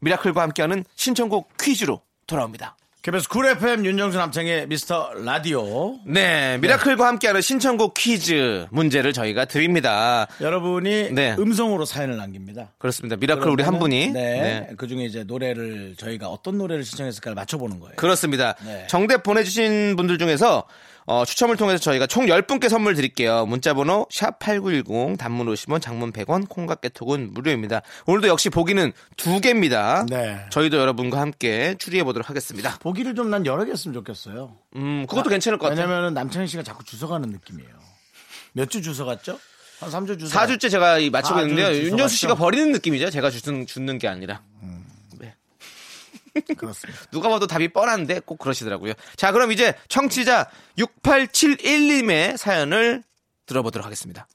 [0.00, 2.76] 미라클과 함께하는 신청곡 퀴즈로 돌아옵니다.
[3.04, 5.98] KBS 쿨 FM 윤정수 남창의 미스터 라디오.
[6.06, 10.26] 네, 미라클과 함께하는 신청곡 퀴즈 문제를 저희가 드립니다.
[10.40, 11.36] 여러분이 네.
[11.38, 12.72] 음성으로 사연을 남깁니다.
[12.78, 13.16] 그렇습니다.
[13.16, 14.12] 미라클 우리 한 분이 네.
[14.12, 14.68] 네.
[14.78, 17.94] 그 중에 이제 노래를 저희가 어떤 노래를 신청했을까를 맞춰보는 거예요.
[17.96, 18.54] 그렇습니다.
[18.64, 18.86] 네.
[18.88, 20.64] 정답 보내주신 분들 중에서
[21.06, 23.44] 어, 추첨을 통해서 저희가 총 10분께 선물 드릴게요.
[23.46, 27.82] 문자번호 샵8910 단문 50원 장문 100원 콩과 깨톡은 무료입니다.
[28.06, 30.06] 오늘도 역시 보기는 두 개입니다.
[30.08, 30.40] 네.
[30.50, 32.78] 저희도 여러분과 함께 추리해 보도록 하겠습니다.
[32.80, 34.56] 보기를 좀 난 여러 개 했으면 좋겠어요.
[34.76, 35.84] 음, 그것도 괜찮을 것 같아요.
[35.86, 37.70] 왜냐면은 남창희 씨가 자꾸 주워가는 느낌이에요.
[38.52, 39.38] 몇 주 주워갔죠?
[39.80, 40.30] 한 3주 주워.
[40.30, 41.66] 4주째 제가 이 맞추고 아, 있는데요.
[41.66, 42.34] 좀 주워 윤정수 씨가?
[42.36, 43.10] 버리는 느낌이죠.
[43.10, 44.42] 제가 주는, 주는 게 아니라.
[46.58, 47.00] 그렇습니다.
[47.12, 48.92] 누가 봐도 답이 뻔한데 꼭 그러시더라고요.
[49.16, 50.46] 자, 그럼 이제 청취자
[50.78, 53.02] 6871님의 사연을
[53.46, 54.26] 들어보도록 하겠습니다.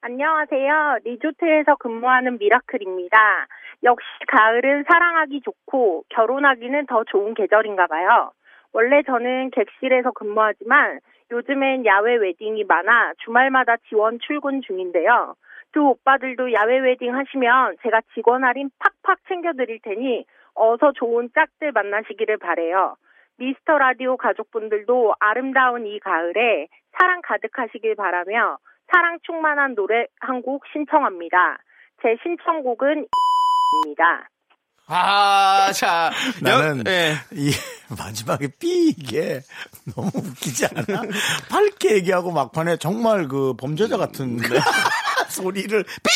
[0.00, 0.98] 안녕하세요.
[1.04, 3.46] 리조트에서 근무하는 미라클입니다.
[3.84, 8.32] 역시 가을은 사랑하기 좋고 결혼하기는 더 좋은 계절인가 봐요.
[8.72, 11.00] 원래 저는 객실에서 근무하지만
[11.30, 15.34] 요즘엔 야외 웨딩이 많아 주말마다 지원 출근 중인데요.
[15.72, 22.38] 두 오빠들도 야외 웨딩 하시면 제가 직원 할인 팍팍 챙겨드릴 테니 어서 좋은 짝들 만나시기를
[22.38, 22.96] 바래요.
[23.38, 28.58] 미스터 라디오 가족분들도 아름다운 이 가을에 사랑 가득하시길 바라며
[28.92, 31.58] 사랑 충만한 노래 한 곡 신청합니다.
[32.02, 33.06] 제 신청곡은
[33.86, 34.28] 입니다.
[34.86, 36.10] 아, 자.
[36.40, 37.16] 나는 여- 예.
[37.32, 37.52] 이
[37.96, 39.42] 마지막에 삐 이게
[39.94, 41.02] 너무 웃기지 않아?
[41.48, 44.38] 밝게 얘기하고 막판에 정말 그 범죄자 같은
[45.28, 46.10] 소리를 삐!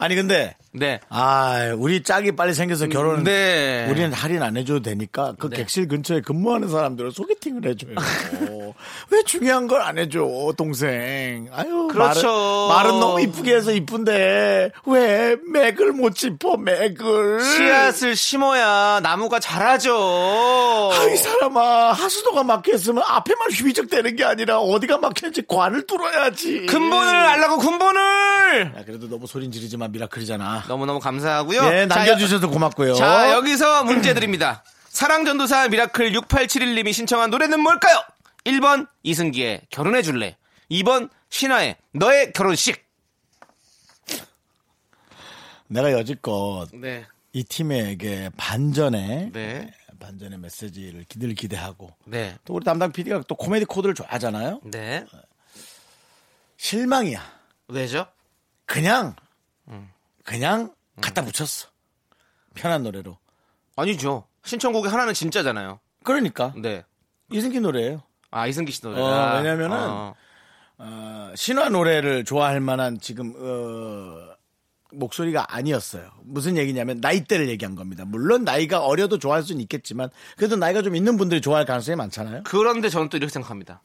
[0.00, 1.00] 아니 근데 네.
[1.08, 3.86] 아 우리 짝이 빨리 생겨서 결혼 네.
[3.90, 7.94] 우리는 할인 안 해줘도 되니까 그 객실 근처에 근무하는 사람들은 소개팅을 해줘요.
[9.10, 11.48] 왜 중요한 걸 안 해줘 동생?
[11.52, 12.28] 아유 그렇죠.
[12.68, 17.40] 말은, 말은 너무 이쁘게 해서 이쁜데 왜 맥을 못 짚어 맥을?
[17.40, 20.90] 씨앗을 심어야 나무가 자라죠.
[20.92, 26.66] 아, 이 사람아 하수도가 막혔으면 앞에만 휘비적대는 게 아니라 어디가 막혔는지 관을 뚫어야지.
[26.66, 28.72] 근본을 알라고 근본을!
[28.76, 30.64] 야, 그래도 너무 소린 지르지만 미라클이잖아.
[30.68, 31.64] 너무너무 감사하고요.
[31.72, 32.94] 예, 자, 남겨주셔서 고맙고요.
[32.94, 34.64] 자, 여기서 문제 드립니다.
[34.88, 38.02] 사랑전도사 미라클 6871님이 신청한 노래는 뭘까요?
[38.44, 40.36] 1번 이승기의 결혼해줄래.
[40.70, 42.86] 2번 신화의 너의 결혼식.
[45.68, 47.06] 내가 여지껏 네.
[47.32, 49.70] 이 팀에게 반전의 네.
[50.00, 52.36] 반전의 메시지를 기들 기대하고 네.
[52.44, 54.60] 또 우리 담당 PD가 또 코미디 코드를 좋아하잖아요.
[54.64, 55.04] 네.
[56.56, 57.20] 실망이야.
[57.68, 58.06] 왜죠?
[58.64, 59.27] 그냥 음.
[60.24, 61.68] 그냥 갖다 붙였어.
[62.54, 63.18] 편한 노래로.
[63.76, 64.26] 아니죠.
[64.44, 65.80] 신청곡이 하나는 진짜잖아요.
[66.04, 66.84] 그러니까 네.
[67.30, 68.02] 이승기 노래예요.
[68.30, 69.00] 아, 이승기 씨 노래.
[69.00, 70.14] 어, 아, 왜냐면은 어.
[70.78, 74.34] 어, 신화 노래를 좋아할 만한 지금 어,
[74.92, 76.10] 목소리가 아니었어요.
[76.22, 78.04] 무슨 얘기냐면 나이대를 얘기한 겁니다.
[78.06, 82.42] 물론 나이가 어려도 좋아할 수는 있겠지만 그래도 나이가 좀 있는 분들이 좋아할 가능성이 많잖아요.
[82.44, 83.82] 그런데 저는 또 이렇게 생각합니다.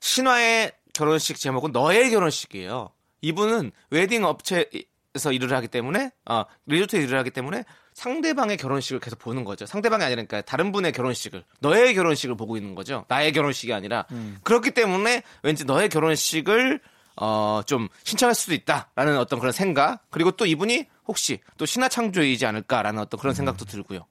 [0.00, 2.90] 신화의 결혼식 제목은 너의 결혼식이에요.
[3.24, 9.44] 이분은 웨딩 업체에서 일을 하기 때문에, 아, 리조트에 일을 하기 때문에 상대방의 결혼식을 계속 보는
[9.44, 9.66] 거죠.
[9.66, 13.04] 상대방이 아니니까 다른 분의 결혼식을, 너의 결혼식을 보고 있는 거죠.
[13.08, 14.04] 나의 결혼식이 아니라.
[14.42, 16.80] 그렇기 때문에 왠지 너의 결혼식을
[17.16, 20.04] 어, 좀 신청할 수도 있다라는 어떤 그런 생각.
[20.10, 24.04] 그리고 또 이분이 혹시 또 신화 창조이지 않을까라는 어떤 그런 생각도 들고요.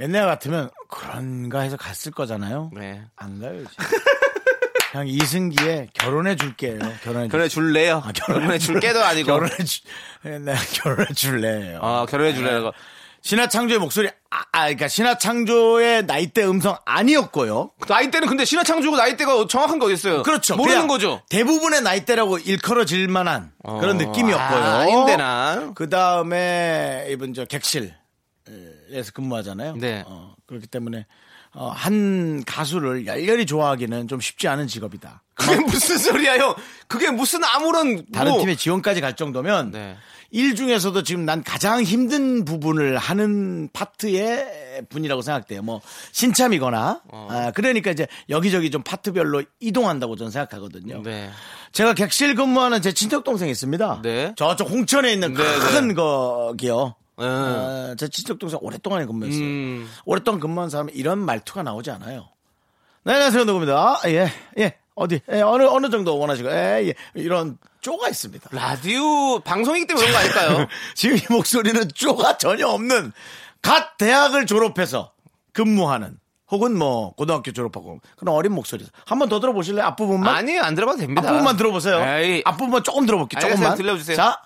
[0.00, 2.70] 옛날 같으면 그런가 해서 갔을 거잖아요.
[2.74, 3.04] 네.
[3.16, 3.64] 안 가요.
[4.90, 6.78] 그냥 이승기에 결혼해 줄게요.
[7.02, 8.02] 결혼해 결혼해 줄래요?
[8.04, 9.26] 아, 결혼해 줄게도 아니고.
[9.26, 9.80] 결혼해 주,
[10.22, 11.78] 네, 결혼해 줄래요.
[11.82, 12.72] 어, 결혼해 줄래요?
[13.22, 17.72] 신화창조의 목소리, 아, 아, 그러니까 신화창조의 나이대 음성 아니었고요.
[17.88, 20.22] 나이대는 근데 신화창조고 나이대가 정확한 게 어딨어요?
[20.22, 20.54] 그렇죠.
[20.56, 21.22] 모르는 거죠.
[21.28, 24.58] 대부분의 나이대라고 일컬어질 만한 어, 그런 느낌이었고요.
[24.62, 25.72] 아, 아닌데나.
[25.74, 27.96] 그 다음에 이분 저 객실에서
[29.12, 29.74] 근무하잖아요.
[29.76, 30.04] 네.
[30.06, 31.06] 어, 그렇기 때문에
[31.58, 35.22] 어, 한 가수를 열렬히 좋아하기는 좀 쉽지 않은 직업이다.
[35.34, 36.54] 그게 무슨 소리야, 형?
[36.86, 39.96] 그게 무슨 아무런 다른 뭐- 팀에 지원까지 갈 정도면 네.
[40.30, 45.62] 일 중에서도 지금 난 가장 힘든 부분을 하는 파트의 분이라고 생각돼요.
[45.62, 45.80] 뭐
[46.12, 47.28] 신참이거나 어.
[47.30, 51.02] 아, 그러니까 이제 여기저기 좀 파트별로 이동한다고 저는 생각하거든요.
[51.02, 51.30] 네.
[51.72, 54.00] 제가 객실 근무하는 제 친척 동생이 있습니다.
[54.02, 54.34] 네.
[54.36, 56.96] 저쪽 홍천에 있는 네, 큰 거기요.
[57.18, 57.24] 네.
[57.26, 59.42] 어, 제 친척 동생 오랫동안 근무했어요.
[59.42, 59.88] 음.
[60.04, 62.28] 오랫동안 근무한 사람은 이런 말투가 나오지 않아요.
[63.04, 63.74] 네, 안녕하세요, 누구입니다.
[63.78, 68.50] 아, 예, 예, 어디, 예, 어느, 어느 정도 원하시고, 예, 예, 이런 쪼가 있습니다.
[68.52, 70.66] 라디오 방송이기 때문에 그런 거 아닐까요?
[70.94, 73.12] 지금 이 목소리는 쪼가 전혀 없는
[73.62, 75.12] 갓 대학을 졸업해서
[75.52, 76.18] 근무하는
[76.50, 78.86] 혹은 뭐 고등학교 졸업하고 그런 어린 목소리.
[79.06, 79.84] 한번 더 들어보실래요?
[79.86, 80.32] 앞부분만?
[80.34, 81.22] 아니요, 안 들어봐도 됩니다.
[81.22, 82.04] 앞부분만 들어보세요.
[82.18, 82.42] 에이.
[82.44, 83.40] 앞부분만 조금 들어볼게요.
[83.40, 83.74] 조금만.
[83.76, 84.16] 들려주세요.
[84.16, 84.40] 자,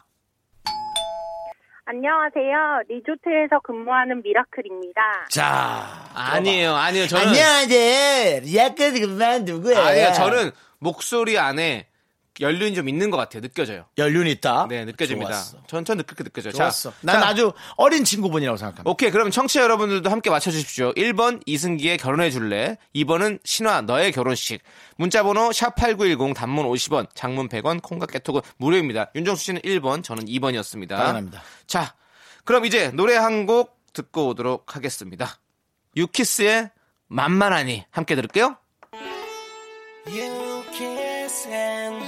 [2.01, 2.83] 안녕하세요.
[2.89, 5.27] 리조트에서 근무하는 미라클입니다.
[5.29, 6.09] 자.
[6.15, 7.09] 아니에요, 아니에요.
[7.09, 8.41] 저는 안녕하세요.
[8.45, 9.81] 리아까지 그만 누구예요?
[9.81, 11.89] 아니요, 저는 목소리 안에
[12.41, 13.43] 연륜이 좀 있는 것 같아요.
[13.43, 13.85] 느껴져요.
[13.99, 14.67] 연륜 있다.
[14.69, 15.43] 네, 느껴집니다.
[15.67, 16.53] 전 그렇게 느껴져요.
[16.53, 16.91] 좋았어.
[16.91, 18.91] 자, 난 자, 아주 어린 친구분이라고 생각합니다.
[18.91, 20.93] 오케이, 그럼 청취자 여러분들도 함께 맞춰주십시오.
[20.95, 22.79] 1번 이승기의 결혼해 줄래?
[22.95, 24.63] 2번은 신화 너의 결혼식.
[24.97, 29.11] 문자번호 샵8910 단문 50원, 장문 100원, 콩과 깨톡은 무료입니다.
[29.15, 30.89] 윤정수 씨는 1번, 저는 2번이었습니다.
[30.89, 31.43] 당연합니다.
[31.67, 31.95] 자,
[32.45, 35.39] 그럼 이제 노래 한 곡 듣고 오도록 하겠습니다.
[35.97, 36.71] 유키스의
[37.09, 38.57] 만만하니 함께 들을게요.
[40.07, 42.07] You kiss and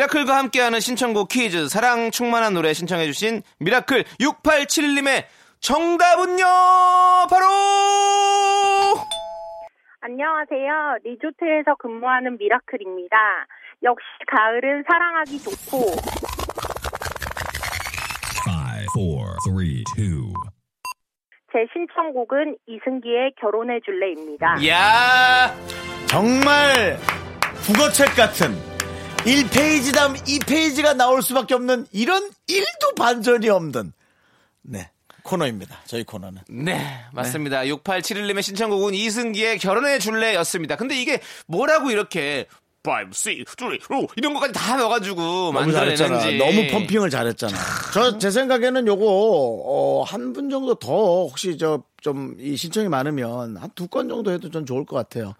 [0.00, 5.24] 미라클과 함께하는 신청곡 퀴즈 사랑 충만한 노래 신청해주신 미라클 6871님의
[5.60, 6.44] 정답은요
[7.28, 7.46] 바로
[10.00, 11.00] 안녕하세요.
[11.04, 13.16] 리조트에서 근무하는 미라클입니다.
[13.82, 15.78] 역시 가을은 사랑하기 좋고
[18.48, 20.32] Five, four, three, two.
[21.52, 24.66] 제 신청곡은 이승기의 결혼해 줄래입니다.
[24.66, 25.54] 야
[26.06, 26.96] 정말
[27.66, 28.69] 국어책 같은
[29.24, 33.92] 1페이지 다음 2페이지가 나올 수밖에 없는 이런 일도 반전이 없는
[34.62, 34.90] 네
[35.22, 35.80] 코너입니다.
[35.86, 36.42] 저희 코너는.
[36.48, 37.60] 네, 맞습니다.
[37.62, 40.76] 6871님의 신청곡은 이승기의 결혼해 줄래 였습니다.
[40.76, 42.46] 근데 이게 뭐라고 이렇게
[42.82, 43.78] 5, 6, 3, 2,
[44.16, 46.30] 이런 것까지 다 넣어가지고 너무 잘했잖아.
[46.38, 47.54] 너무 펌핑을 잘했잖아.
[47.92, 50.88] 저 제 생각에는 요거 어, 한 분 정도 더
[51.26, 55.34] 혹시 저 좀 이 신청이 많으면 한 두 건 정도 해도 전 좋을 것 같아요.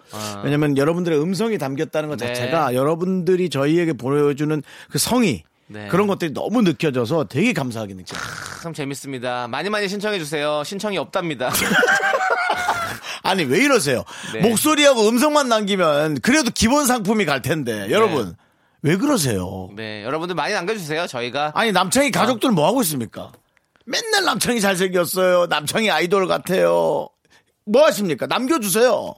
[0.45, 2.27] 왜냐면 여러분들의 음성이 담겼다는 것 네.
[2.27, 5.87] 자체가 여러분들이 저희에게 보여주는 그 성의 네.
[5.89, 8.21] 그런 것들이 너무 느껴져서 되게 감사하게 느껴요.
[8.63, 9.47] 참 재밌습니다.
[9.49, 10.63] 많이 많이 신청해 주세요.
[10.65, 11.51] 신청이 없답니다.
[13.23, 14.03] 아니 왜 이러세요?
[14.33, 14.41] 네.
[14.41, 18.35] 목소리하고 음성만 남기면 그래도 기본 상품이 갈 텐데 여러분
[18.83, 19.69] 왜 그러세요?
[19.77, 21.07] 네, 여러분들 많이 남겨주세요.
[21.07, 23.31] 저희가 아니 남창희 가족들 뭐 하고 있습니까?
[23.87, 25.47] 맨날 남창희 잘생겼어요.
[25.47, 27.09] 남창희 아이돌 같아요.
[27.67, 28.27] 뭐 하십니까?
[28.27, 29.15] 남겨주세요.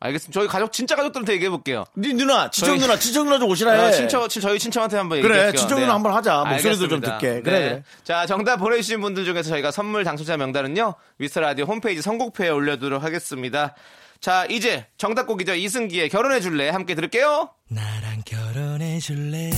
[0.00, 0.38] 알겠습니다.
[0.38, 1.84] 저희 가족 진짜 가족들한테 얘기해 볼게요.
[1.96, 3.88] 네 누나, 친척 저희- 누나, 친척 누나 좀 오시라 해.
[3.88, 5.58] 어, 친척, 친- 저희 친척한테 한번 그래, 얘기할게요.
[5.58, 6.44] 친척 누나 한번 하자.
[6.44, 7.18] 목소리도 좀 알겠습니다.
[7.18, 7.42] 듣게.
[7.42, 7.68] 그래, 네.
[7.70, 7.82] 그래.
[8.04, 13.74] 자, 정답 보내주신 분들 중에서 저희가 선물 당첨자 명단은요, 미스터 라디오 홈페이지 선곡표에 올려두도록 하겠습니다.
[14.20, 15.54] 자, 이제 정답곡이죠.
[15.54, 16.68] 이승기의 결혼해 줄래?
[16.68, 17.50] 함께 들을게요.
[17.68, 19.50] 나랑 결혼해 줄래?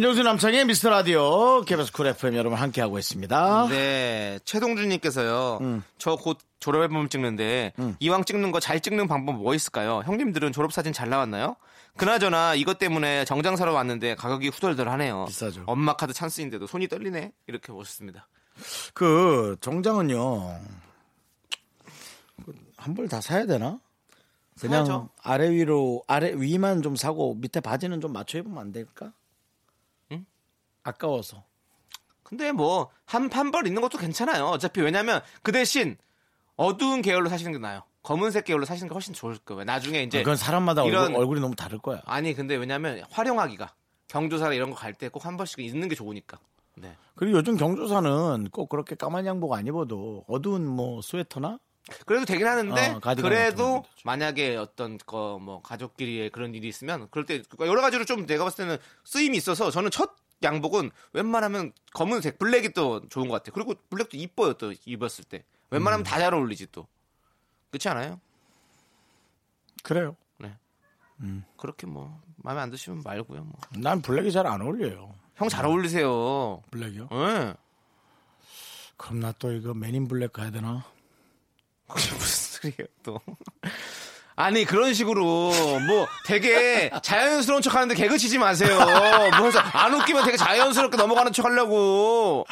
[0.00, 3.66] 윤정수 남창희 미스터 라디오 KBS 쿨 FM 여러분 함께하고 있습니다.
[3.68, 5.58] 네, 최동준님께서요.
[5.60, 5.82] 음.
[5.98, 10.00] 저 곧 졸업 앨범 찍는데 이왕 찍는 거 잘 찍는 방법 뭐 있을까요?
[10.06, 11.56] 형님들은 졸업 사진 잘 나왔나요?
[11.98, 15.26] 그나저나 이것 때문에 정장 사러 왔는데 가격이 후덜덜하네요.
[15.26, 15.64] 비싸죠.
[15.66, 17.32] 엄마 카드 찬스인데도 손이 떨리네.
[17.46, 18.26] 이렇게 보셨습니다.
[18.94, 20.60] 그 정장은요
[22.78, 23.78] 한 벌 다 사야 되나?
[24.58, 25.10] 그냥 사야죠.
[25.22, 29.12] 아래 위로 아래 위만 좀 사고 밑에 바지는 좀 맞춰 입으면 안 될까?
[30.86, 30.90] 응?
[30.90, 31.44] 아까워서.
[32.22, 34.46] 근데 뭐 한 한 벌 있는 것도 괜찮아요.
[34.46, 35.96] 어차피 왜냐면 그 대신
[36.56, 37.82] 어두운 계열로 사시는 게 나아요.
[38.02, 39.64] 검은색 계열로 사시는 게 훨씬 좋을 거예요.
[39.64, 42.00] 나중에 이제 그건 사람마다 이런- 얼굴, 얼굴 이 너무 다를 거야.
[42.06, 43.74] 아니 근데 왜냐면 활용하기가
[44.08, 46.38] 경조사나 이런 거 갈 때 꼭 한 번씩 있는 게 좋으니까.
[46.76, 46.96] 네.
[47.14, 51.58] 그리고 요즘 경조사는 꼭 그렇게 까만 양복 안 입어도 어두운 뭐 스웨터나
[52.06, 57.26] 그래도 되긴 하는데 어, 그래도 거 만약에 어떤 거 뭐 가족끼리의 그런 일이 있으면 그럴
[57.26, 60.12] 때 여러 가지로 좀 내가 봤을 때는 쓰임이 있어서 저는 첫
[60.42, 63.52] 양복은 웬만하면 검은색 블랙이 또 좋은 것 같아요.
[63.52, 65.44] 그리고 블랙도 이뻐요 또 입었을 때.
[65.70, 66.86] 웬만하면 다잘 어울리지 또.
[67.70, 68.20] 그렇지 않아요?
[69.82, 70.16] 그래요.
[70.38, 70.54] 네.
[71.56, 73.44] 그렇게 뭐 마음에 안 드시면 말고요.
[73.44, 73.52] 뭐.
[73.76, 75.14] 난 블랙이 잘 안 어울려요.
[75.36, 76.62] 형 잘 어울리세요.
[76.70, 77.08] 블랙이요?
[77.12, 77.54] 예.
[78.96, 80.84] 그럼 나 또 이거 맨인 블랙 가야 되나?
[81.88, 83.18] 그게 무슨 소리예요 또.
[84.36, 85.22] 아니 그런 식으로
[85.86, 88.78] 뭐 되게 자연스러운 척 하는데 개그 치지 마세요.
[89.36, 92.46] 뭐 해서 안 웃기면 되게 자연스럽게 넘어가는 척 하려고.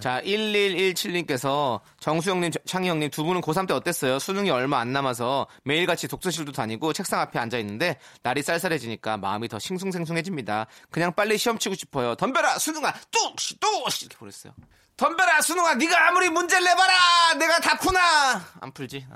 [0.00, 4.18] 자 1117님께서 정수영님 창희형님 두 분은 고3 때 어땠어요?
[4.18, 9.58] 수능이 얼마 안 남아서 매일같이 독서실도 다니고 책상 앞에 앉아 있는데 날이 쌀쌀해지니까 마음이 더
[9.58, 10.66] 싱숭생숭해집니다.
[10.90, 12.14] 그냥 빨리 시험 치고 싶어요.
[12.16, 14.52] 덤벼라 수능아 뚝시 뚝시 이렇게 보냈어요.
[14.96, 19.06] 덤벼라 수능아 네가 아무리 문제를 내봐라 내가 다 푸나 안 풀지.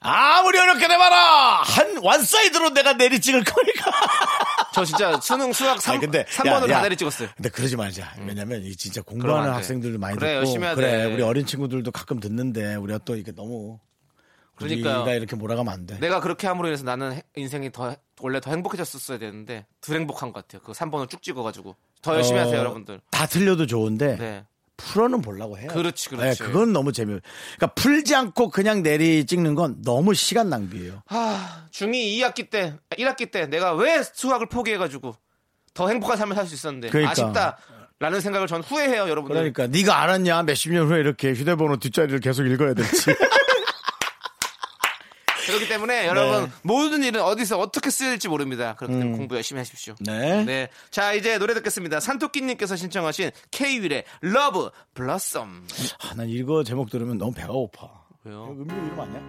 [0.00, 3.90] 아무리 어렵게 내봐라 한 one side로 내가 내리 찍을 거니까.
[4.74, 6.82] 저 진짜 수능 수학 3, 아니, 근데 3번으로 야, 다 야.
[6.82, 7.28] 내리 찍었어요.
[7.36, 8.14] 근데 그러지 말자.
[8.26, 9.52] 왜냐면 이 진짜 공부하는.
[9.52, 11.04] 학생들도 많이 그래, 듣고 열심히 해야 그래 돼.
[11.14, 13.78] 우리 어린 친구들도 가끔 듣는데 우리가 또 이게 너무
[14.56, 15.02] 그러니까요.
[15.02, 15.98] 우리가 이렇게 몰아가면 안 돼.
[15.98, 20.46] 내가 그렇게 함으로 인해서 나는 해- 인생이 더 원래 더 행복해졌었어야 되는데 덜 행복한 것
[20.46, 20.62] 같아요.
[20.64, 23.00] 그 3번을 쭉 찍어가지고 더 열심히 어, 하세요, 여러분들.
[23.10, 24.44] 다 틀려도 좋은데 네.
[24.82, 25.68] 풀어는 보려고 해요.
[25.72, 26.38] 그렇지, 그렇지.
[26.42, 27.18] 네, 그건 너무 재미.
[27.56, 31.02] 그러니까 풀지 않고 그냥 내리 찍는 건 너무 시간 낭비예요.
[31.08, 35.14] 아, 중2 2학기 때, 1학기 때 내가 왜 수학을 포기해가지고
[35.74, 37.12] 더 행복한 삶을 살 수 있었는데 그러니까.
[37.12, 37.58] 아쉽다
[37.98, 39.34] 라는 생각을 전 후회해요, 여러분들.
[39.52, 43.14] 그러니까 네가 알았냐 몇십 년 후에 이렇게 휴대번호 뒷자리를 계속 읽어야 될지.
[45.46, 45.68] 그렇기 네.
[45.68, 48.74] 때문에 여러분 모든 일은 어디서 어떻게 쓰일지 모릅니다.
[48.76, 49.94] 그렇기 때문에 공부 열심히 하십시오.
[50.00, 50.04] 음.
[50.04, 50.44] 네.
[50.44, 50.68] 네.
[50.90, 52.00] 자, 이제 노래 듣겠습니다.
[52.00, 55.48] 산토끼님께서 신청하신 K.Will의 Love Blossom.
[56.00, 57.88] 아, 난 이거 제목 들으면 너무 배가 고파.
[58.24, 58.56] 왜요?
[58.58, 59.20] 음료 이름 아니야?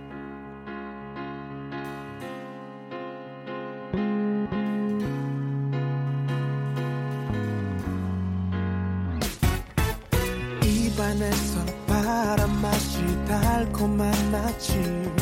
[10.64, 15.16] 입안에서 바람 맛이 달콤한 아침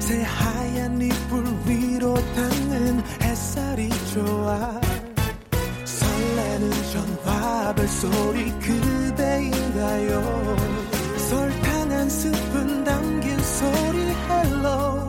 [0.00, 4.80] 새하얀 이불 위로 닿는 햇살이 좋아.
[5.84, 10.56] 설레는 전화벨 소리 그대인가요?
[11.28, 13.98] 설탕 한 스푼 담긴 소리
[14.28, 14.99] 헬로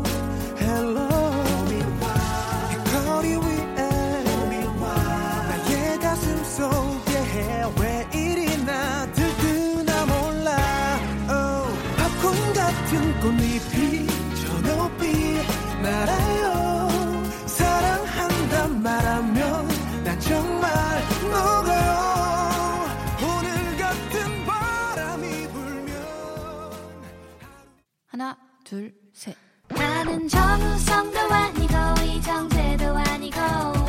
[16.01, 19.67] 날아요 사랑한단 말하면
[20.03, 20.71] 난 정말
[21.29, 22.85] 녹아요
[23.21, 26.71] 오늘 같은 바람이 불면
[28.07, 29.35] 하나, 둘, 셋.
[29.69, 33.80] 나는 정우성도 아니고 이정재도 아니고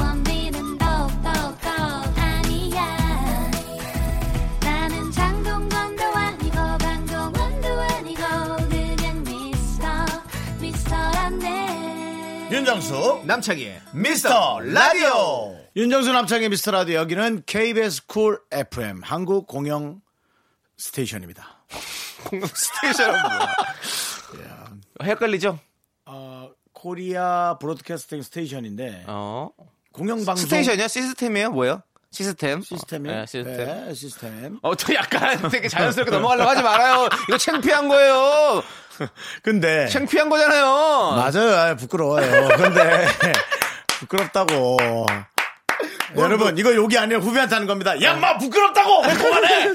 [12.53, 15.57] 윤정수 남창희의 미스터 라디오.
[15.75, 20.03] 윤정수 남창희의 미스터 라디오 여기는 KBS 쿨 FM 한국 공영
[20.77, 21.65] station입니다.
[22.29, 23.55] 공영 station은 뭐야?
[25.03, 25.59] 헷갈리죠?
[26.05, 29.49] 어, Korea Broadcasting Station인데 어.
[29.95, 30.89] 공영방송 station이요?
[30.89, 31.51] 시스템이에요?
[31.53, 31.83] 뭐예요?
[32.11, 32.61] 시스템?
[32.61, 33.13] 시스템이요?
[33.15, 33.57] 네, 시스템.
[33.57, 34.59] 네, 시스템.
[34.61, 37.09] 어, 저 약간 되게 자연스럽게 넘어가려고 하지 말아요.
[37.27, 38.63] 이거 창피한 거예요.
[39.43, 40.65] 근데 창피한 거잖아요.
[41.17, 41.57] 맞아요.
[41.57, 42.49] 아, 부끄러워요.
[42.57, 43.07] 근데
[44.01, 44.77] 부끄럽다고.
[46.17, 48.01] 여러분 이거 욕이 아니라 후배한테 하는 겁니다.
[48.03, 49.71] 양마 부끄럽다고 왜 그만해?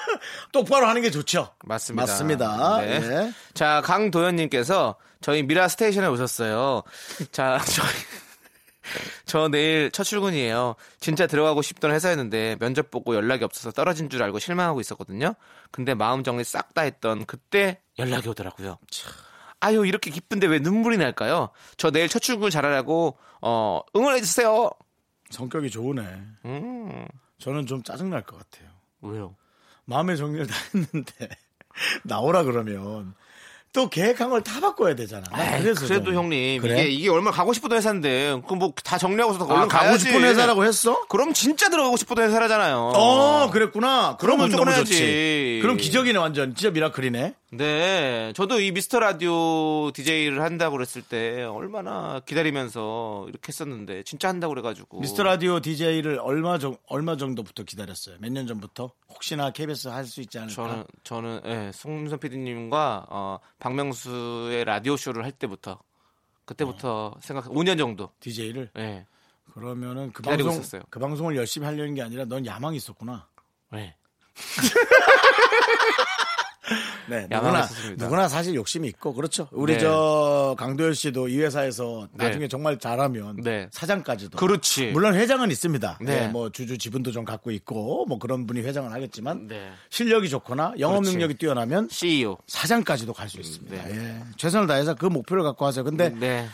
[0.52, 1.50] 똑바로 하는 게 좋죠.
[1.64, 2.02] 맞습니다.
[2.02, 2.78] 맞습니다.
[2.80, 3.00] 네.
[3.00, 3.32] 네.
[3.54, 6.82] 자, 강도현님께서 저희 미라 스테이션에 오셨어요.
[7.30, 7.88] 자, 저희.
[9.24, 10.74] 저 내일 첫 출근이에요.
[11.00, 15.34] 진짜 들어가고 싶던 회사였는데 면접 보고 연락이 없어서 떨어진 줄 알고 실망하고 있었거든요.
[15.70, 18.78] 근데 마음 정리 싹 다 했던 그때 연락이 오더라고요.
[19.60, 21.50] 아유 이렇게 기쁜데 왜 눈물이 날까요?
[21.76, 24.70] 저 내일 첫 출근 잘하라고 어, 응원해 주세요.
[25.30, 26.02] 성격이 좋으네.
[26.44, 27.06] 음,
[27.38, 28.70] 저는 좀 짜증 날 것 같아요.
[29.02, 29.36] 왜요?
[29.84, 31.28] 마음의 정리를 다 했는데
[32.04, 33.14] 나오라 그러면
[33.72, 35.22] 또 계획한 걸 다 바꿔야 되잖아.
[35.30, 36.82] 난 에이, 그래서 그래도 좀- 형님 그래?
[36.82, 40.04] 이게 이게 얼마나 가고 싶었던 회사인데 그 뭐 다 정리하고서 아, 얼른 가고 가야지.
[40.06, 41.06] 싶은 회사라고 했어?
[41.08, 42.92] 그럼 진짜 들어가고 싶었던 회사라잖아요.
[42.94, 44.16] 어, 그랬구나.
[44.20, 44.84] 그러면 무조건 해야지.
[44.84, 45.58] 좋지.
[45.62, 46.54] 그럼 기적이네 완전.
[46.54, 47.34] 진짜 미라클이네.
[47.54, 54.54] 네, 저도 이 미스터 라디오 DJ를 한다고 그랬을 때 얼마나 기다리면서 이렇게 했었는데 진짜 한다고
[54.54, 58.16] 그래가지고 미스터 라디오 DJ를 얼마 정 얼마 정도부터 기다렸어요?
[58.20, 58.90] 몇 년 전부터?
[59.10, 60.54] 혹시나 KBS 할 수 있지 않을까?
[60.54, 65.78] 저는 저는 예, 송민선 PD님과 어, 박명수의 라디오 쇼를 할 때부터
[66.46, 68.10] 그때부터 생각 5년 정도.
[68.20, 69.04] DJ를 예.
[69.52, 70.80] 그러면은 그 방송 있었어요.
[70.88, 73.28] 그 방송을 열심히 하려는 게 아니라 넌 야망이 있었구나.
[73.72, 73.94] 네.
[77.08, 77.68] 네, 누구나.
[77.96, 79.48] 누구나 사실 욕심이 있고 그렇죠.
[79.50, 79.80] 우리 네.
[79.80, 82.26] 저 강도열 씨도 이 회사에서 네.
[82.26, 83.68] 나중에 정말 잘하면 네.
[83.72, 84.92] 사장까지도 그렇지.
[84.92, 85.98] 물론 회장은 있습니다.
[86.02, 86.20] 네.
[86.20, 89.70] 네, 뭐 주주 지분도 좀 갖고 있고 뭐 그런 분이 회장을 하겠지만 네.
[89.90, 91.12] 실력이 좋거나 영업 그렇지.
[91.16, 92.38] 능력이 뛰어나면 CEO.
[92.46, 93.84] 사장까지도 갈 수 있습니다.
[93.88, 93.94] 네.
[93.96, 94.22] 예.
[94.36, 95.82] 최선을 다해서 그 목표를 갖고 하세요.
[95.84, 96.46] 근데 네.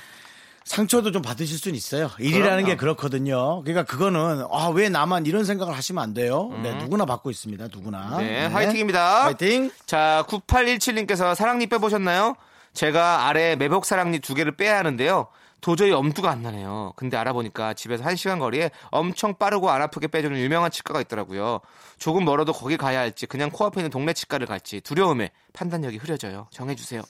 [0.68, 2.10] 상처도 좀 받으실 수는 있어요.
[2.18, 2.66] 일이라는 그럼요.
[2.66, 3.62] 게 그렇거든요.
[3.62, 6.50] 그러니까 그거는 아 왜 나만 이런 생각을 하시면 안 돼요.
[6.62, 7.68] 네, 누구나 받고 있습니다.
[7.72, 8.18] 누구나.
[8.18, 9.24] 네, 화이팅입니다.
[9.24, 9.70] 화이팅.
[9.86, 12.36] 자, 9817님께서 사랑니 빼보셨나요?
[12.74, 15.28] 제가 아래 매복 사랑니 두 개를 빼야 하는데요.
[15.62, 16.92] 도저히 엄두가 안 나네요.
[16.96, 21.60] 근데 알아보니까 집에서 한 시간 거리에 엄청 빠르고 안 아프게 빼주는 유명한 치과가 있더라고요.
[21.98, 26.46] 조금 멀어도 거기 가야 할지 그냥 코앞에 있는 동네 치과를 갈지 두려움에 판단력이 흐려져요.
[26.52, 27.02] 정해주세요.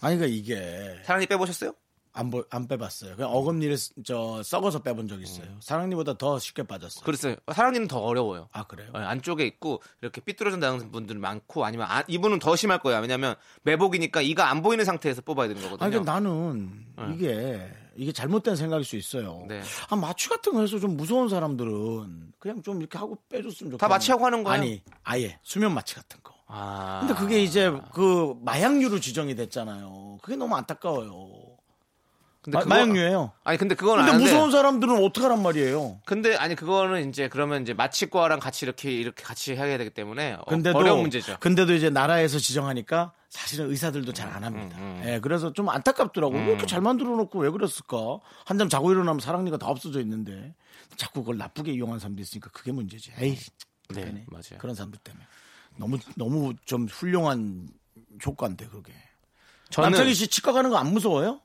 [0.00, 1.72] 아니 그러니까 이게 사랑니 빼보셨어요?
[2.12, 3.14] 안, 보, 안 빼봤어요.
[3.16, 5.46] 그냥 어금니를 쓰- 저 썩어서 빼본 적 있어요.
[5.60, 7.04] 사랑니보다 더 쉽게 빠졌어요.
[7.04, 7.36] 그랬어요.
[7.52, 8.48] 사랑니는 더 어려워요.
[8.52, 8.90] 아 그래요?
[8.92, 13.00] 네, 안쪽에 있고 이렇게 삐뚤어진다는 분들 많고 아니면 아- 이분은 더 심할 거예요.
[13.00, 15.86] 왜냐하면 매복이니까 이가 안 보이는 상태에서 뽑아야 되는 거거든요.
[15.98, 16.84] 아니 나는
[17.14, 19.44] 이게 이게 잘못된 생각일 수 있어요.
[19.48, 19.62] 네.
[19.88, 23.76] 아 마취 같은 거 해서 좀 무서운 사람들은 그냥 좀 이렇게 하고 빼줬으면 좋겠네.
[23.78, 24.60] 다 마취하고 하는 거예요?
[24.60, 26.34] 아니 아예 수면 마취 같은 거.
[26.52, 26.98] 아.
[27.00, 30.18] 근데 그게 이제 그 마약류로 지정이 됐잖아요.
[30.22, 31.30] 그게 너무 안타까워요.
[32.42, 33.32] 근데 마, 그거- 마약류예요.
[33.44, 36.00] 아니 근데 그건 근데 아는데 무서운 사람들은 어떡하란 말이에요.
[36.06, 40.44] 근데 아니 그거는 이제 그러면 이제 마취과랑 같이 이렇게 이렇게 같이 해야 되기 때문에 어,
[40.48, 41.36] 근데도 어려운 문제죠.
[41.40, 44.76] 근데도 이제 나라에서 지정하니까 사실은 의사들도 잘 안 합니다.
[45.04, 46.34] 예, 그래서 좀 안타깝더라고.
[46.34, 47.96] 왜 이렇게 잘 만들어 놓고 왜 그랬을까?
[48.46, 50.54] 한 잠 자고 일어나면 사랑니가 다 없어져 있는데
[50.96, 53.12] 자꾸 그걸 나쁘게 이용하는 사람도 있으니까 그게 문제지.
[53.18, 54.24] 에이, 네, 답답하네.
[54.28, 54.58] 맞아요.
[54.58, 55.24] 그런 사람들 때문에
[55.76, 57.68] 너무 너무 좀 훌륭한
[58.24, 58.92] 효과인데 그게.
[59.70, 61.40] 저는 남창희 씨 치과 가는 거 안 무서워요?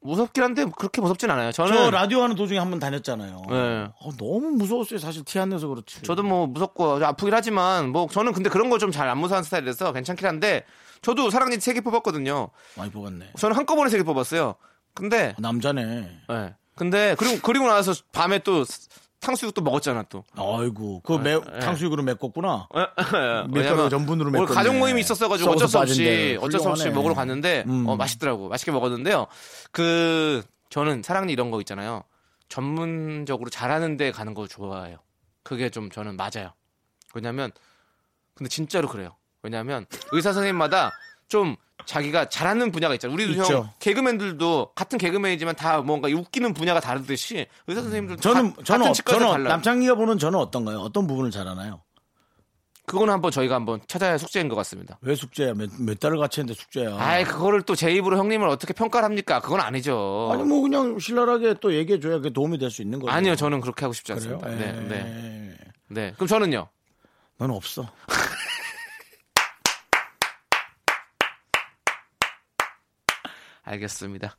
[0.00, 1.50] 무섭긴 한데 그렇게 무섭진 않아요.
[1.52, 3.42] 저는 저 라디오 하는 도중에 한 번 다녔잖아요.
[3.48, 3.88] 네.
[4.00, 4.98] 어, 너무 무서웠어요.
[4.98, 6.02] 사실 티 안 내서 그렇지.
[6.02, 10.64] 저도 뭐 무섭고 아프긴 하지만 뭐 저는 근데 그런 거좀잘 안 무서운 스타일이라서 괜찮긴 한데
[11.02, 12.48] 저도 사랑니 세개 뽑았거든요.
[12.76, 13.32] 많이 뽑았네.
[13.38, 14.54] 저는 한꺼번에 세 개 뽑았어요.
[14.94, 15.84] 근데 남자네.
[16.28, 16.54] 네.
[16.76, 18.64] 근데 그리고 그리고 나서 밤에 또
[19.20, 20.24] 탕수육 또 먹었잖아 또.
[20.36, 22.68] 아이고, 그 매, 탕수육으로 메꿨구나.
[23.48, 24.54] 밀가루 왜냐면 전분으로 메꿨네.
[24.54, 26.36] 가족 모임이 있었어가지고 어쩔 수 없이 빠진대.
[26.36, 26.94] 어쩔 수 없이 훌륭하네.
[26.94, 27.86] 먹으러 갔는데 음.
[27.88, 29.26] 어, 맛있더라고 맛있게 먹었는데요.
[29.72, 32.04] 그 저는 사랑니 이런 거 있잖아요.
[32.48, 34.98] 전문적으로 잘하는데 가는 거 좋아해요.
[35.42, 36.52] 그게 좀 저는 맞아요.
[37.14, 37.50] 왜냐면
[38.34, 39.16] 근데 진짜로 그래요.
[39.42, 40.92] 왜냐면 의사 선생님마다
[41.28, 41.56] 좀
[41.86, 43.14] 자기가 잘하는 분야가 있잖아요.
[43.14, 43.70] 우리도 형 있죠.
[43.78, 49.48] 개그맨들도 같은 개그맨이지만 다 뭔가 웃기는 분야가 다르듯이 의사 선생님들 저는 다, 저는 저는 달라요.
[49.48, 50.80] 남창희가 보는 저는 어떤가요?
[50.80, 51.80] 어떤 부분을 잘하나요?
[52.86, 54.98] 그거는 한번 저희가 한번 찾아야 할 숙제인 것 같습니다.
[55.02, 55.52] 왜 숙제야?
[55.52, 56.96] 몇, 몇 달을 같이 했는데 숙제야.
[56.98, 59.40] 아이 그거를 또 제 입으로 형님을 어떻게 평가를 합니까?
[59.40, 60.30] 그건 아니죠.
[60.32, 63.12] 아니 뭐 그냥 신랄하게 또 얘기해 줘야 그게 도움이 될 수 있는 거죠.
[63.12, 64.12] 아니요, 저는 그렇게 하고 싶지?
[64.14, 64.48] 않습니다.
[64.48, 64.88] 네, 에이.
[64.88, 65.56] 네,
[65.88, 66.12] 네.
[66.16, 66.66] 그럼 저는요.
[67.38, 67.86] 넌 없어.
[73.68, 74.36] 알겠습니다.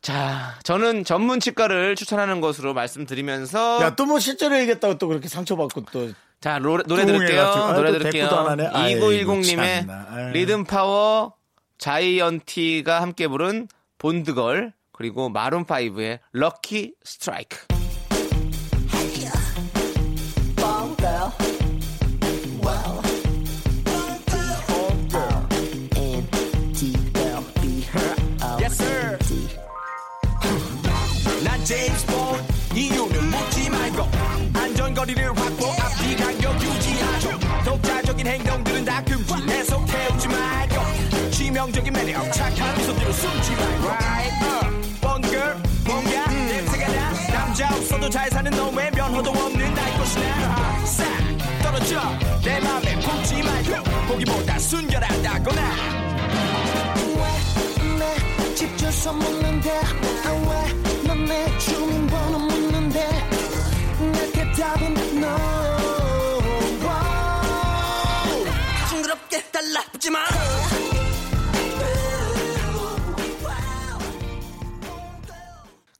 [0.00, 5.84] 자, 저는 전문 치과를 추천하는 것으로 말씀드리면서 야 또 뭐 실제로 얘기했다고 또 그렇게 상처받고
[5.92, 6.08] 또
[6.40, 7.06] 자 노래, 노래.
[7.06, 7.40] 들을게요.
[7.40, 8.24] 아유, 노래 또 들을게요.
[8.24, 8.66] 대꾸도 안 하네.
[8.72, 10.06] 아이고, 2910님의 참나.
[10.10, 10.32] 아유.
[10.32, 11.34] 리듬 파워
[11.78, 13.68] 자이언티가 함께 부른
[13.98, 17.71] 본드걸 그리고 마룬 5의 럭키 스트라이크.
[31.64, 32.44] 제임스 본
[32.74, 34.08] 이유는 묻지 말고
[34.54, 42.76] 안전거리를 확보 앞뒤 간격 유지하죠 독자적인 행동들은 다 금지 내속 태우지 말고 치명적인 매력 착한
[42.78, 43.88] 미소대로 숨지 말고.
[43.88, 45.00] Right.
[45.00, 47.12] Bond girl 뭔가 냄새가 나.
[47.32, 50.84] 남자 없어도 잘 사는 놈의 면허도 없는 날 것이나.
[50.84, 51.04] 싹
[51.62, 52.00] 떨어져.
[52.44, 56.02] 내 맘에 품지 말고 보기보다 순결하다거나.
[58.54, 59.70] 집 주소 묻는데
[60.24, 60.41] 아왜넌
[61.26, 63.08] 내 주민번호 묻는데
[64.12, 65.28] 내게 답은 no
[66.82, 68.46] wow.
[68.88, 70.20] 싱그럽게 달라붙지 마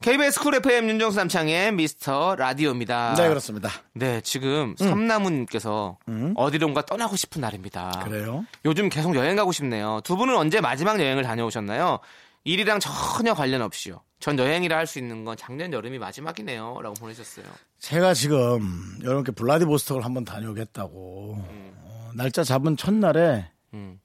[0.01, 3.15] KBS 쿨 FM 윤정수 남창의 미스터 라디오입니다.
[3.15, 3.71] 네, 그렇습니다.
[3.95, 4.89] 네, 지금 음.
[4.89, 6.35] 삼나무님께서 음.
[6.37, 8.03] 어디론가 떠나고 싶은 날입니다.
[8.05, 8.45] 그래요?
[8.65, 10.01] 요즘 계속 여행 가고 싶네요.
[10.03, 12.01] 두 분은 언제 마지막 여행을 다녀오셨나요?
[12.43, 14.01] 일이랑 전혀 관련 없이요.
[14.23, 16.79] 전 여행이라 할 수 있는 건 작년 여름이 마지막이네요.
[16.81, 17.45] 라고 보내셨어요.
[17.81, 23.99] 제가 지금 여러분께 블라디보스톡을 한번 다녀오겠다고 어, 날짜 잡은 첫날에 음.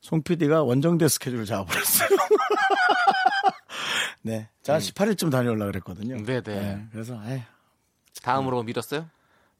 [0.00, 2.08] 송 PD가 원정대 스케줄을 잡아버렸어요.
[4.22, 6.14] 네, 제가 18일쯤 다녀오려고 그랬거든요.
[6.16, 6.24] 음.
[6.24, 6.86] 네네.
[6.92, 7.42] 그래서 에이,
[8.22, 9.10] 다음으로 밀었어요?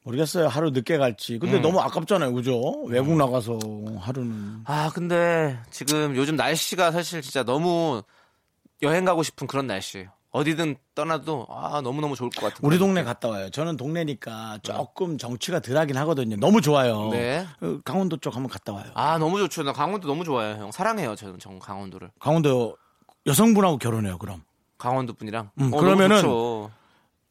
[0.05, 0.49] 모르겠어요.
[0.49, 1.39] 하루 늦게 갈지.
[1.39, 1.63] 근데 음.
[1.63, 2.85] 너무 아깝잖아요, 그죠?
[2.85, 3.59] 외국 나가서
[3.99, 4.63] 하루는.
[4.65, 8.03] 아, 근데 지금 요즘 날씨가 사실 진짜 너무
[8.85, 10.11] 여행 가고 싶은 그런 날씨예요.
[10.31, 13.05] 어디든 떠나도 아, 너무너무 좋을 것 같은 우리 동네.
[13.05, 13.51] 갔다 와요.
[13.51, 16.37] 저는 동네니까 조금 정취가 덜하긴 하거든요.
[16.37, 17.11] 너무 좋아요.
[17.11, 17.47] 네.
[17.61, 18.91] 어, 강원도 쪽 한번 갔다 와요.
[18.95, 19.63] 아, 너무 좋죠.
[19.63, 20.73] 나 강원도 너무 좋아해요, 형.
[20.73, 22.11] 사랑해요, 저는 정 강원도를.
[22.19, 22.77] 강원도
[23.27, 24.43] 여성분하고 결혼해요, 그럼.
[24.77, 25.51] 강원도 분이랑.
[25.61, 26.21] 음, 어, 그러면은.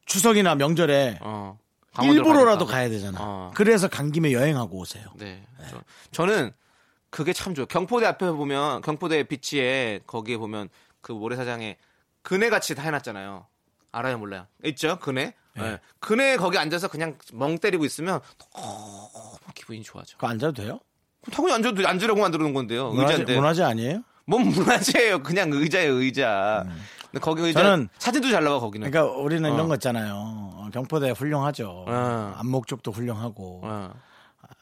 [0.05, 1.57] 추석이나 명절에 어.
[2.01, 2.65] 일부러라도.
[2.65, 3.17] 가야 되잖아.
[3.21, 3.51] 어.
[3.53, 5.05] 그래서 간 김에 여행하고 오세요.
[5.15, 5.43] 네.
[6.11, 6.51] 저, 는
[7.09, 7.67] 그게 참 좋아요.
[7.67, 10.69] 경포대 앞에 보면 경포대 비치에 거기에 보면
[11.03, 11.77] 그 모래사장에
[12.23, 13.45] 그네 같이 다 해놨잖아요.
[13.91, 14.47] 알아요, 몰라요?
[14.65, 15.35] 있죠, 그네.
[15.55, 15.79] 네.
[15.99, 18.19] 그네 거기 앉아서 그냥 멍 때리고 있으면
[18.53, 20.15] 너무 기분이 좋아져.
[20.17, 20.79] 그거 앉아도 돼요?
[21.31, 22.89] 당연히 앉아도 앉으려고 만들어 놓은 건데요.
[22.89, 23.35] 문화재, 의자인데.
[23.35, 24.01] 문화재 아니에요?
[24.25, 25.21] 뭔 문화재예요?
[25.21, 26.63] 그냥 의자예요, 의자.
[27.11, 28.89] 근데 거기 의자 저는- 사진도 잘 나와 거기는.
[28.89, 29.53] 그러니까 우리는 어.
[29.53, 30.13] 이런 거 있잖아요.
[30.15, 31.85] 어, 경포대 훌륭하죠.
[31.87, 32.33] 어.
[32.37, 33.61] 안목 쪽도 훌륭하고.
[33.63, 33.93] 어.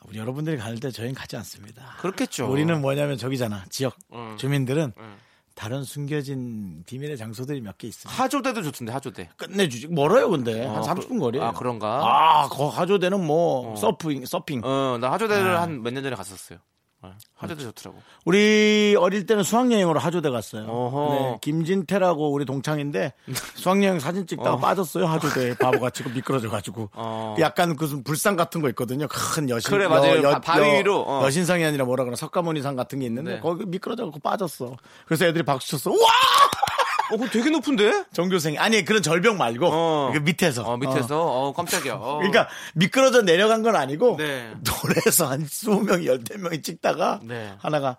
[0.07, 1.95] 우리 여러분들이 갈 때 저희는 가지 않습니다.
[1.99, 2.51] 그렇겠죠.
[2.51, 3.63] 우리는 뭐냐면 저기잖아.
[3.69, 4.35] 지역 어.
[4.37, 5.17] 주민들은 어.
[5.61, 8.23] 다른 숨겨진 비밀의 장소들이 몇 개 있습니다.
[8.23, 9.29] 하조대도 좋던데 하조대.
[9.37, 9.89] 끝내주지.
[9.89, 10.65] 멀어요, 근데.
[10.65, 11.39] 한 어, 30분 거리.
[11.39, 11.87] 아 그런가?
[12.03, 13.75] 아, 거 하조대는 뭐 어.
[13.75, 14.61] 서핑, 서핑.
[14.63, 15.61] 어, 나 하조대를 아.
[15.61, 16.57] 한몇 년 전에 갔었어요.
[17.03, 17.99] 어, 하조대 좋더라고.
[18.25, 20.65] 우리 어릴 때는 수학여행으로 하조대 갔어요.
[21.11, 23.13] 네, 김진태라고 우리 동창인데
[23.55, 24.57] 수학여행 사진 찍다가 어.
[24.57, 27.35] 빠졌어요 하조대 바보같이 그 미끄러져가지고 어.
[27.39, 29.07] 약간 무슨 불상 같은 거 있거든요.
[29.07, 30.21] 큰 여신 그래, 맞아요.
[30.21, 31.23] 바- 바위 위로, 어.
[31.25, 33.39] 여신상이 아니라 뭐라 그러나 석가모니상 같은 게 있는데 네.
[33.39, 34.75] 거기 미끄러져갖고 빠졌어.
[35.05, 35.89] 그래서 애들이 박수 쳤어.
[35.91, 38.05] 와 어, 그거 되게 높은데?
[38.13, 40.11] 정교생 아니 그런 절벽 말고 어.
[40.13, 41.19] 그 밑에서 어, 밑에서.
[41.21, 41.95] 어, 깜짝이야.
[41.95, 42.17] 어.
[42.19, 44.53] 그러니까 미끄러져 내려간 건 아니고 네.
[44.83, 47.53] 노래에서 한 20명이 10명이 찍다가 네.
[47.59, 47.97] 하나가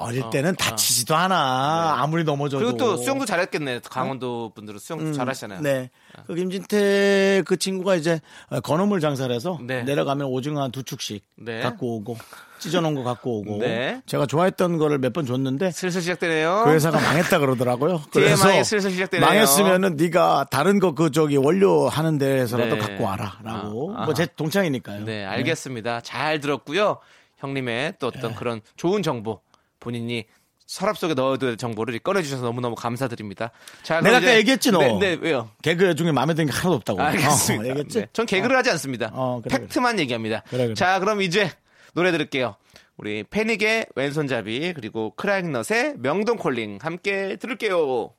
[0.00, 1.96] 어릴 때는 다치지도 않아.
[1.98, 2.64] 아무리 넘어져도.
[2.64, 3.80] 그리고 또 수영도 잘했겠네.
[3.88, 5.60] 강원도 분들은 수영 잘하시잖아요.
[5.60, 5.90] 네.
[6.26, 8.20] 그 김진태 그 친구가 이제
[8.62, 9.82] 건어물 장사를 해서 네.
[9.82, 11.60] 내려가면 오징어 한 두 축씩 네.
[11.60, 12.16] 갖고 오고
[12.60, 14.00] 찢어놓은 거 갖고 오고 네.
[14.06, 16.62] 제가 좋아했던 거를 몇 번 줬는데 슬슬 시작되네요.
[16.64, 18.02] 그 회사가 망했다 그러더라고요.
[18.12, 19.26] 그래서 슬슬 시작되네요.
[19.28, 22.78] 망했으면은 네가 다른 거 그 저기 원료 하는 데에서라도 네.
[22.80, 23.94] 갖고 와라라고.
[23.96, 25.04] 아, 뭐제 동창이니까요.
[25.04, 26.00] 네, 알겠습니다.
[26.02, 26.98] 잘 들었고요.
[27.38, 29.40] 형님의 또 어떤 그런 좋은 정보
[29.80, 30.24] 본인이
[30.66, 33.50] 서랍 속에 넣어둘 정보를 꺼내주셔서 너무너무 감사드립니다.
[33.82, 34.78] 자, 내가 아까 얘기했지 너.
[34.78, 35.50] 네, 네, 왜요?
[35.62, 37.02] 개그 중에 마음에 드는 게 하나도 없다고.
[37.02, 37.64] 알겠습니다.
[37.64, 37.98] 어, 얘기했지?
[38.02, 39.10] 네, 전 개그를 하지 않습니다.
[39.12, 40.44] 어, 그래, 팩트만 얘기합니다.
[40.48, 40.74] 그래, 그래.
[40.74, 41.50] 자, 그럼 이제
[41.92, 42.54] 노래 들을게요.
[42.96, 48.12] 우리 패닉의 왼손잡이 그리고 크라잉넛의 명동콜링 함께 들을게요.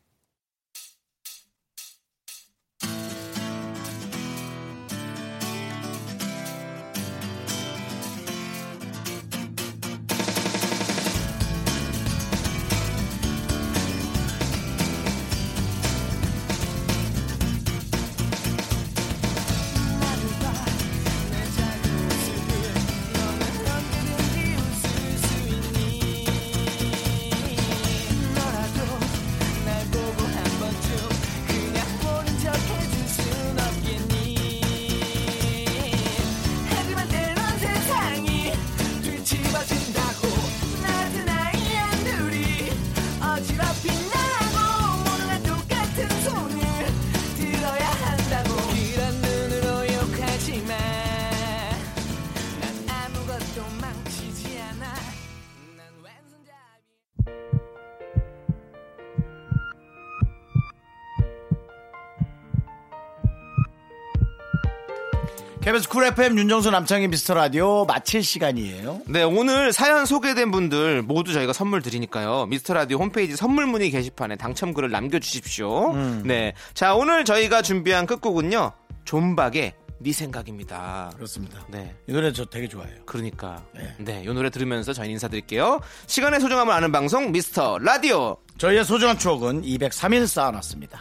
[65.61, 69.01] KBS 쿨 FM 윤정수 남창희 미스터 라디오 마칠 시간이에요.
[69.05, 72.47] 네, 오늘 사연 소개된 분들 모두 저희가 선물 드리니까요.
[72.47, 75.91] 미스터 라디오 홈페이지 선물 문의 게시판에 당첨글을 남겨주십시오.
[75.93, 76.23] 음.
[76.25, 76.53] 네.
[76.73, 78.71] 자, 오늘 저희가 준비한 끝곡은요.
[79.05, 81.11] 존박의 네 생각입니다.
[81.15, 81.63] 그렇습니다.
[81.67, 81.95] 네.
[82.07, 82.95] 이 노래 저 되게 좋아해요.
[83.05, 83.63] 그러니까.
[83.75, 83.93] 네.
[83.99, 84.23] 네.
[84.23, 85.79] 이 노래 들으면서 저희 인사드릴게요.
[86.07, 88.35] 시간의 소중함을 아는 방송 미스터 라디오.
[88.57, 90.99] 저희의 소중한 추억은 203일 쌓아놨습니다.